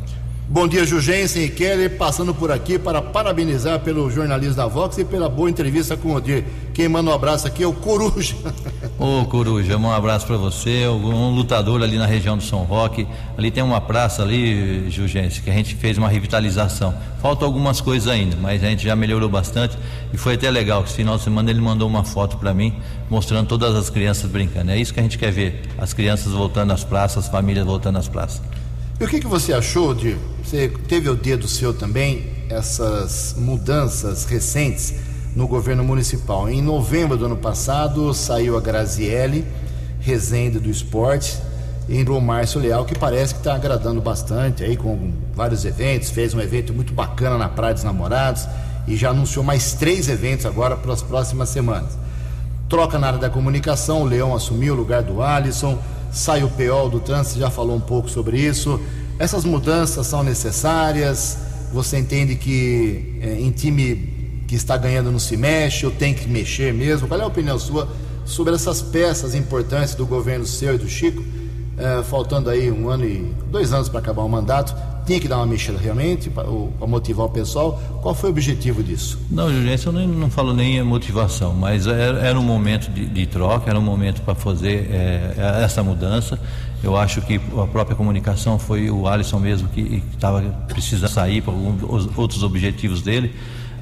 [0.47, 5.05] Bom dia, Jugensen e Keller, passando por aqui para parabenizar pelo jornalismo da Vox e
[5.05, 6.45] pela boa entrevista com o Odir.
[6.75, 8.37] Quem manda um abraço aqui é o Coruja.
[8.97, 13.09] Ô Coruja, um abraço para você, um lutador ali na região do São Roque.
[13.37, 16.95] Ali tem uma praça ali, Jurgência, que a gente fez uma revitalização.
[17.21, 19.77] Faltam algumas coisas ainda, mas a gente já melhorou bastante
[20.13, 20.81] e foi até legal.
[20.85, 22.73] Que esse final de semana ele mandou uma foto para mim
[23.11, 24.71] mostrando todas as crianças brincando.
[24.71, 27.99] É isso que a gente quer ver: as crianças voltando às praças, as famílias voltando
[27.99, 28.41] às praças.
[29.01, 30.17] E o que, que você achou de.
[30.45, 34.95] Você teve o dedo seu também, essas mudanças recentes
[35.35, 36.49] no governo municipal.
[36.49, 39.45] Em novembro do ano passado saiu a Graziele,
[40.01, 41.37] Rezende do Esporte,
[41.89, 46.11] e entrou o Márcio Leal, que parece que está agradando bastante aí com vários eventos,
[46.11, 48.47] fez um evento muito bacana na Praia dos Namorados
[48.87, 51.99] e já anunciou mais três eventos agora para as próximas semanas.
[52.69, 55.79] Troca na área da comunicação, o Leão assumiu o lugar do Alisson,
[56.11, 58.81] sai o PO do trânsito, já falou um pouco sobre isso.
[59.19, 61.39] Essas mudanças são necessárias?
[61.73, 64.14] Você entende que é, em time
[64.55, 67.09] que está ganhando não se mexe ou tem que mexer mesmo?
[67.09, 67.89] Qual é a opinião sua
[68.25, 71.23] sobre essas peças importantes do governo seu e do Chico?
[71.77, 74.73] É, faltando aí um ano e dois anos para acabar o mandato,
[75.05, 76.47] tinha que dar uma mexida realmente para
[76.87, 77.83] motivar o pessoal.
[78.01, 79.19] Qual foi o objetivo disso?
[79.29, 83.07] Não, Juliano, eu não, não falo nem a motivação, mas era, era um momento de,
[83.07, 86.39] de, troca, era um momento para fazer é, essa mudança.
[86.81, 91.53] Eu acho que a própria comunicação foi o Alisson mesmo que estava precisando sair para
[92.17, 93.35] outros objetivos dele.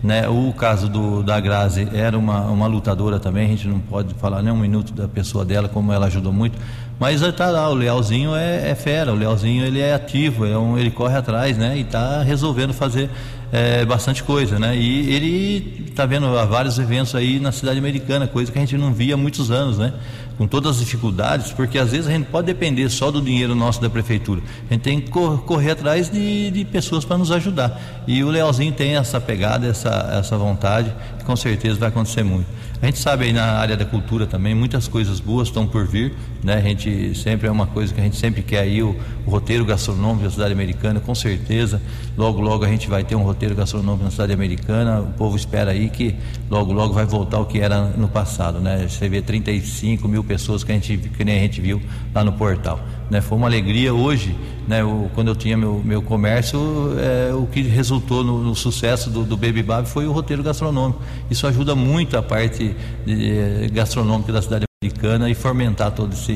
[0.02, 0.28] Né?
[0.28, 4.42] O caso do, da Grazi era uma, uma lutadora também, a gente não pode falar
[4.42, 6.58] nem um minuto da pessoa dela, como ela ajudou muito.
[6.98, 10.76] Mas está lá, o Lealzinho é, é, fera, o Lealzinho ele é ativo, é um,
[10.76, 11.76] ele corre atrás, né?
[11.76, 13.10] E está resolvendo fazer
[13.52, 14.74] é, bastante coisa, né?
[14.74, 18.94] E ele está vendo vários eventos aí na cidade americana, coisa que a gente não
[18.94, 19.92] via há muitos anos, né?
[20.38, 23.78] Com todas as dificuldades, porque às vezes a gente pode depender só do dinheiro nosso
[23.78, 24.40] da prefeitura.
[24.70, 28.02] A gente tem que correr atrás de, de pessoas para nos ajudar.
[28.06, 32.46] E o Lealzinho tem essa pegada, essa, essa vontade, que com certeza vai acontecer muito.
[32.82, 36.16] A gente sabe aí na área da cultura também, muitas coisas boas estão por vir,
[36.42, 36.54] né?
[36.54, 39.64] A gente sempre é uma coisa que a gente sempre quer aí, o, o roteiro
[39.64, 41.80] gastronômico da cidade americana, com certeza.
[42.18, 45.00] Logo, logo a gente vai ter um roteiro gastronômico na cidade americana.
[45.00, 46.16] O povo espera aí que
[46.50, 48.84] logo, logo vai voltar o que era no passado, né?
[48.88, 51.80] Você vê 35 mil pessoas que, a gente, que nem a gente viu
[52.12, 52.80] lá no portal.
[53.12, 53.20] Né?
[53.20, 54.34] Foi uma alegria hoje,
[54.66, 54.82] né?
[54.82, 56.58] O, quando eu tinha meu, meu comércio,
[56.98, 60.98] é, o que resultou no, no sucesso do, do, Baby Bab foi o roteiro gastronômico.
[61.30, 66.26] Isso ajuda muito a parte de, gastronômica da cidade americana e fomentar todas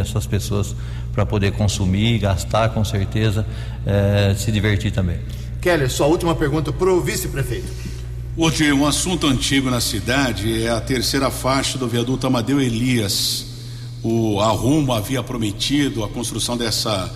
[0.00, 0.74] essas pessoas
[1.12, 3.46] para poder consumir, gastar com certeza,
[3.84, 5.18] é, se divertir também.
[5.60, 7.70] Keller, sua última pergunta para o vice-prefeito.
[8.34, 13.47] Hoje, um assunto antigo na cidade é a terceira faixa do viaduto Amadeu Elias
[14.02, 17.10] o Arrumo havia prometido a construção dessa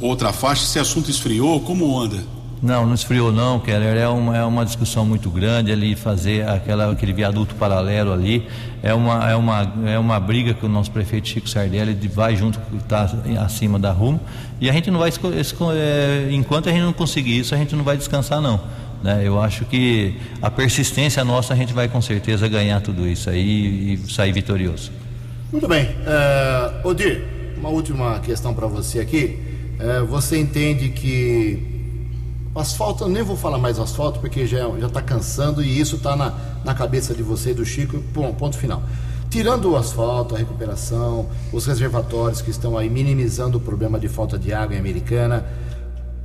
[0.00, 0.64] outra faixa.
[0.64, 1.60] Esse assunto esfriou?
[1.60, 2.22] Como anda?
[2.62, 3.96] Não, não esfriou não, Keller.
[3.96, 8.46] É uma, é uma discussão muito grande ali, fazer aquela, aquele viaduto paralelo ali.
[8.82, 12.58] É uma, é, uma, é uma briga que o nosso prefeito Chico Sardelli vai junto,
[12.76, 13.08] está
[13.44, 14.20] acima da Rumo.
[14.60, 15.10] E a gente não vai,
[15.74, 18.60] é, enquanto a gente não conseguir isso, a gente não vai descansar não.
[19.02, 19.22] Né?
[19.22, 23.94] Eu acho que a persistência nossa, a gente vai com certeza ganhar tudo isso aí
[23.94, 24.90] e sair vitorioso.
[25.56, 25.86] Muito bem.
[25.86, 27.24] Uh, Odir,
[27.56, 29.40] uma última questão para você aqui.
[29.80, 31.96] Uh, você entende que
[32.54, 36.34] asfalto, eu nem vou falar mais asfalto porque já está cansando e isso está na,
[36.62, 38.82] na cabeça de você e do Chico, bom, ponto final.
[39.30, 44.38] Tirando o asfalto, a recuperação, os reservatórios que estão aí minimizando o problema de falta
[44.38, 45.42] de água em Americana,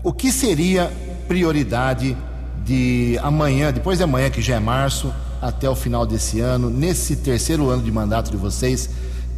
[0.04, 0.92] o que seria
[1.30, 2.18] prioridade
[2.66, 5.10] de amanhã, depois de amanhã, que já é março,
[5.42, 8.90] até o final desse ano, nesse terceiro ano de mandato de vocês?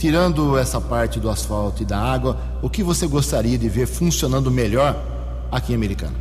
[0.04, 4.52] Tirando essa parte do asfalto e da água, o que você gostaria de ver funcionando
[4.52, 5.02] melhor
[5.50, 6.16] aqui em Americana?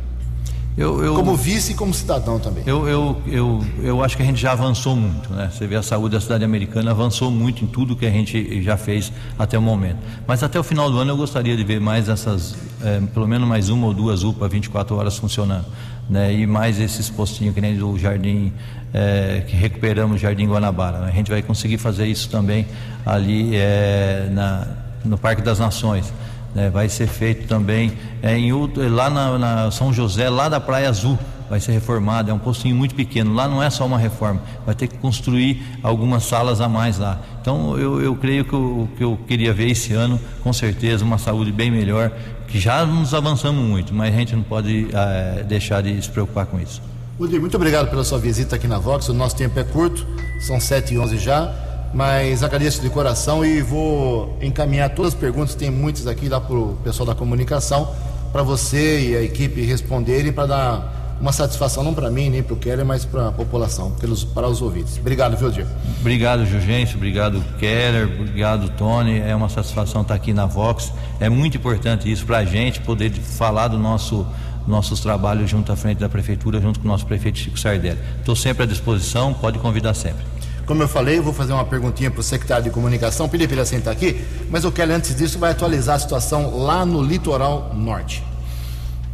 [0.77, 2.63] Eu, eu, como vice e como cidadão também.
[2.65, 5.51] Eu, eu, eu, eu acho que a gente já avançou muito, né?
[5.51, 8.77] Você vê a saúde da cidade americana avançou muito em tudo que a gente já
[8.77, 9.97] fez até o momento.
[10.25, 13.45] Mas até o final do ano eu gostaria de ver mais essas, é, pelo menos
[13.45, 15.65] mais uma ou duas UPA 24 horas funcionando
[16.09, 16.33] né?
[16.33, 18.51] E mais esses postinhos que nem do Jardim,
[18.93, 20.99] é, que recuperamos o Jardim Guanabara.
[20.99, 21.09] Né?
[21.11, 22.67] A gente vai conseguir fazer isso também
[23.05, 24.67] ali é, na,
[25.03, 26.13] no Parque das Nações.
[26.53, 26.69] Né?
[26.69, 28.51] Vai ser feito também é, em,
[28.89, 31.17] lá na, na São José, lá da Praia Azul
[31.53, 33.33] vai ser reformado, é um postinho muito pequeno.
[33.33, 37.21] Lá não é só uma reforma, vai ter que construir algumas salas a mais lá.
[37.41, 41.19] Então eu, eu creio que o que eu queria ver esse ano, com certeza, uma
[41.19, 42.11] saúde bem melhor,
[42.59, 46.59] já nos avançamos muito, mas a gente não pode é, deixar de se preocupar com
[46.59, 46.81] isso.
[47.19, 49.07] Udir, muito obrigado pela sua visita aqui na Vox.
[49.09, 50.05] O nosso tempo é curto,
[50.39, 51.53] são 7 e 11 já,
[51.93, 56.55] mas agradeço de coração e vou encaminhar todas as perguntas, tem muitas aqui lá para
[56.55, 57.93] o pessoal da comunicação,
[58.31, 62.53] para você e a equipe responderem, para dar uma satisfação não para mim, nem para
[62.53, 64.97] o Keller, mas para a população, pelos, para os ouvintes.
[64.97, 65.69] Obrigado, viu, Diego?
[66.01, 69.21] Obrigado, Jurgêncio, obrigado, Keller, obrigado, Tony.
[69.21, 70.91] É uma satisfação estar aqui na Vox.
[71.21, 74.27] É muito importante isso para a gente poder falar do nosso
[74.67, 77.99] nossos trabalhos junto à frente da prefeitura, junto com o nosso prefeito Chico Sardelli.
[78.19, 80.25] Estou sempre à disposição, pode convidar sempre.
[80.65, 83.57] Como eu falei, eu vou fazer uma perguntinha para o secretário de comunicação, pedir para
[83.57, 87.73] ele sentar aqui, mas o Kelly, antes disso, vai atualizar a situação lá no litoral
[87.73, 88.23] norte.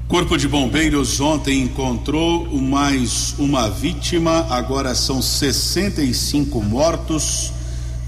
[0.10, 7.54] Corpo de Bombeiros ontem encontrou mais uma vítima, agora são 65 mortos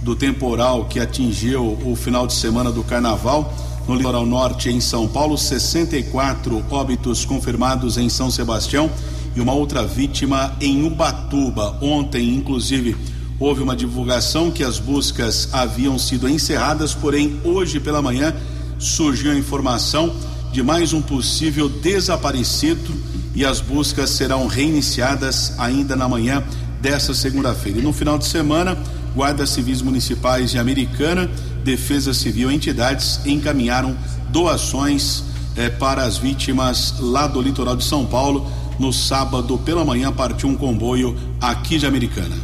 [0.01, 3.53] do temporal que atingiu o final de semana do carnaval
[3.87, 8.89] no litoral norte em São Paulo, 64 óbitos confirmados em São Sebastião
[9.35, 11.77] e uma outra vítima em Ubatuba.
[11.83, 12.97] Ontem, inclusive,
[13.39, 18.35] houve uma divulgação que as buscas haviam sido encerradas, porém, hoje pela manhã
[18.79, 20.11] surgiu a informação
[20.51, 22.93] de mais um possível desaparecido
[23.33, 26.43] e as buscas serão reiniciadas ainda na manhã
[26.81, 27.79] desta segunda-feira.
[27.79, 28.77] E no final de semana,
[29.15, 31.29] guardas civis municipais de Americana,
[31.63, 33.95] Defesa Civil e entidades encaminharam
[34.29, 35.23] doações
[35.55, 38.51] eh, para as vítimas lá do litoral de São Paulo.
[38.77, 42.35] No sábado pela manhã partiu um comboio aqui de Americana.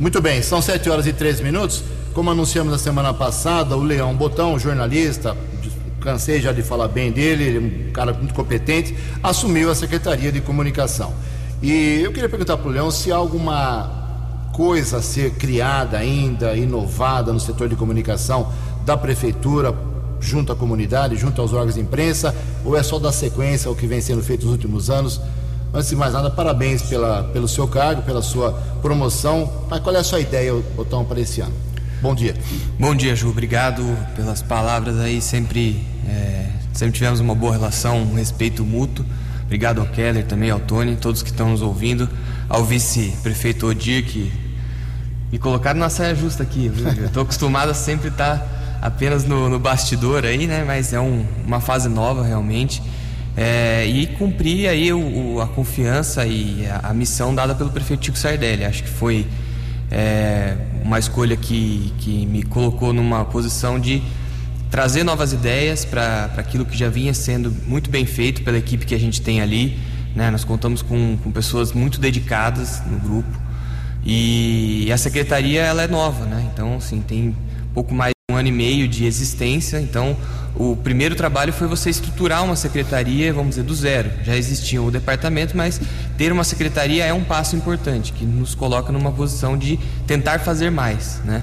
[0.00, 1.84] Muito bem, são 7 horas e 13 minutos.
[2.14, 5.36] Como anunciamos na semana passada, o Leão Botão, jornalista,
[6.02, 10.30] cansei já de falar bem dele, ele é um cara muito competente, assumiu a Secretaria
[10.30, 11.14] de Comunicação.
[11.62, 16.54] E eu queria perguntar para o Leão se há alguma coisa a ser criada ainda,
[16.56, 18.52] inovada no setor de comunicação
[18.84, 19.74] da Prefeitura,
[20.20, 22.34] junto à comunidade, junto aos órgãos de imprensa,
[22.64, 25.20] ou é só dar sequência ao que vem sendo feito nos últimos anos?
[25.74, 29.50] Antes de mais nada, parabéns pela, pelo seu cargo, pela sua promoção.
[29.70, 31.71] Mas qual é a sua ideia, Otão, para esse ano?
[32.02, 32.34] Bom dia.
[32.80, 33.28] Bom dia, Ju.
[33.28, 35.22] Obrigado pelas palavras aí.
[35.22, 39.06] Sempre, é, sempre tivemos uma boa relação, um respeito mútuo.
[39.44, 42.10] Obrigado ao Keller, também ao Tony, todos que estão nos ouvindo,
[42.48, 44.32] ao vice-prefeito Odir, que
[45.30, 46.72] me colocaram na saia justa aqui.
[47.06, 48.46] Estou acostumado a sempre estar tá
[48.82, 50.64] apenas no, no, bastidor aí, né?
[50.66, 52.82] Mas é um, uma fase nova realmente.
[53.36, 58.04] É, e cumprir aí o, o, a confiança e a, a, missão dada pelo prefeito
[58.06, 58.64] Chico Sardelli.
[58.64, 59.24] Acho que foi
[59.88, 64.02] é, uma escolha que, que me colocou numa posição de
[64.70, 68.94] trazer novas ideias para aquilo que já vinha sendo muito bem feito pela equipe que
[68.94, 69.78] a gente tem ali.
[70.14, 70.30] Né?
[70.30, 73.40] Nós contamos com, com pessoas muito dedicadas no grupo
[74.04, 76.48] e a secretaria ela é nova, né?
[76.52, 77.36] então assim, tem
[77.72, 79.80] pouco mais de um ano e meio de existência.
[79.80, 80.16] Então
[80.54, 84.10] o primeiro trabalho foi você estruturar uma secretaria, vamos dizer, do zero.
[84.22, 85.80] Já existia o departamento, mas
[86.18, 90.70] ter uma secretaria é um passo importante, que nos coloca numa posição de tentar fazer
[90.70, 91.20] mais.
[91.24, 91.42] Né?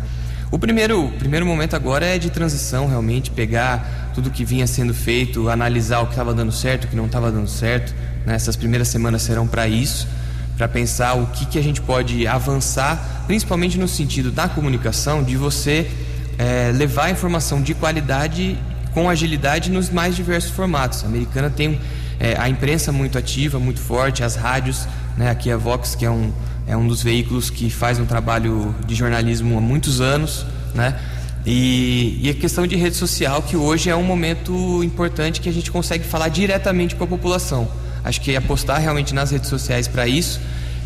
[0.51, 4.93] O primeiro, o primeiro momento agora é de transição, realmente, pegar tudo que vinha sendo
[4.93, 7.93] feito, analisar o que estava dando certo, o que não estava dando certo.
[8.25, 8.35] Né?
[8.35, 10.07] Essas primeiras semanas serão para isso,
[10.55, 15.35] para pensar o que, que a gente pode avançar, principalmente no sentido da comunicação, de
[15.35, 15.89] você
[16.37, 18.57] é, levar informação de qualidade
[18.93, 21.03] com agilidade nos mais diversos formatos.
[21.03, 21.79] A americana tem
[22.19, 24.87] é, a imprensa muito ativa, muito forte, as rádios,
[25.17, 26.31] né, aqui a Vox, que é um,
[26.67, 30.99] é um dos veículos que faz um trabalho de jornalismo há muitos anos, né?
[31.45, 35.53] E, e, a questão de rede social, que hoje é um momento importante que a
[35.53, 37.67] gente consegue falar diretamente com a população.
[38.03, 40.39] Acho que apostar realmente nas redes sociais para isso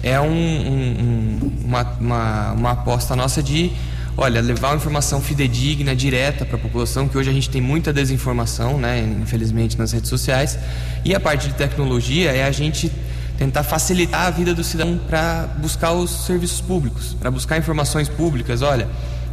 [0.03, 3.71] é um, um, uma, uma, uma aposta nossa de
[4.15, 7.91] olha, levar uma informação fidedigna, direta para a população, que hoje a gente tem muita
[7.91, 10.57] desinformação, né, infelizmente, nas redes sociais.
[11.03, 12.91] E a parte de tecnologia é a gente
[13.37, 18.61] tentar facilitar a vida do cidadão para buscar os serviços públicos, para buscar informações públicas.
[18.61, 18.87] Olha,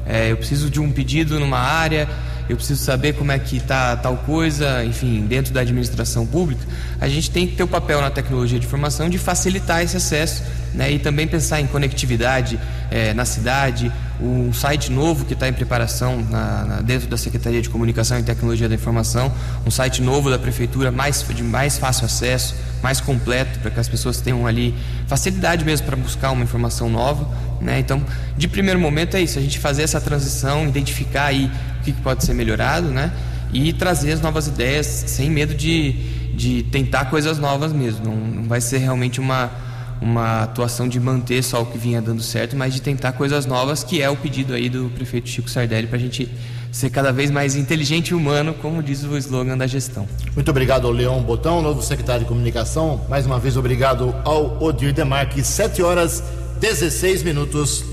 [0.06, 2.08] é, eu preciso de um pedido numa área,
[2.48, 6.62] eu preciso saber como é que está tal coisa, enfim, dentro da administração pública,
[7.00, 10.42] a gente tem que ter o papel na tecnologia de informação de facilitar esse acesso
[10.74, 12.58] né, e também pensar em conectividade
[12.90, 13.92] é, na cidade,
[14.22, 18.22] um site novo que está em preparação na, na, dentro da Secretaria de Comunicação e
[18.22, 19.32] Tecnologia da Informação,
[19.66, 23.88] um site novo da Prefeitura, mais, de mais fácil acesso, mais completo, para que as
[23.88, 24.74] pessoas tenham ali
[25.06, 27.28] facilidade mesmo para buscar uma informação nova.
[27.60, 27.78] Né?
[27.78, 28.04] Então,
[28.36, 31.50] de primeiro momento é isso, a gente fazer essa transição, identificar aí
[31.80, 33.12] o que, que pode ser melhorado né?
[33.52, 35.92] e trazer as novas ideias sem medo de,
[36.34, 38.04] de tentar coisas novas mesmo.
[38.04, 39.69] Não, não vai ser realmente uma
[40.00, 43.84] uma atuação de manter só o que vinha dando certo, mas de tentar coisas novas,
[43.84, 46.28] que é o pedido aí do prefeito Chico Sardelli para a gente
[46.72, 50.08] ser cada vez mais inteligente e humano, como diz o slogan da gestão.
[50.34, 53.04] Muito obrigado ao Leão Botão, novo secretário de comunicação.
[53.08, 55.42] Mais uma vez, obrigado ao Odir Demarque.
[55.42, 56.22] 7 horas
[56.60, 57.84] 16 minutos.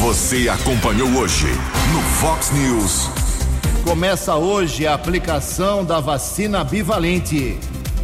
[0.00, 1.46] Você acompanhou hoje
[1.92, 3.08] no Fox News.
[3.82, 7.58] Começa hoje a aplicação da vacina bivalente.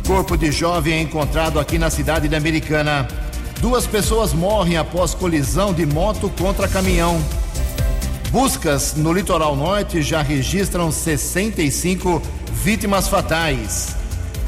[0.07, 3.07] Corpo de jovem é encontrado aqui na cidade de Americana.
[3.61, 7.23] Duas pessoas morrem após colisão de moto contra caminhão.
[8.31, 12.21] Buscas no litoral norte já registram 65
[12.53, 13.95] vítimas fatais.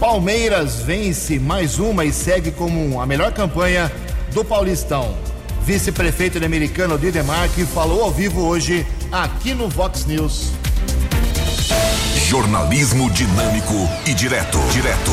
[0.00, 3.92] Palmeiras vence mais uma e segue como a melhor campanha
[4.32, 5.14] do Paulistão.
[5.64, 10.50] Vice-prefeito de Americano Didemarque falou ao vivo hoje aqui no Vox News.
[12.26, 14.58] Jornalismo dinâmico e direto.
[14.72, 15.12] Direto.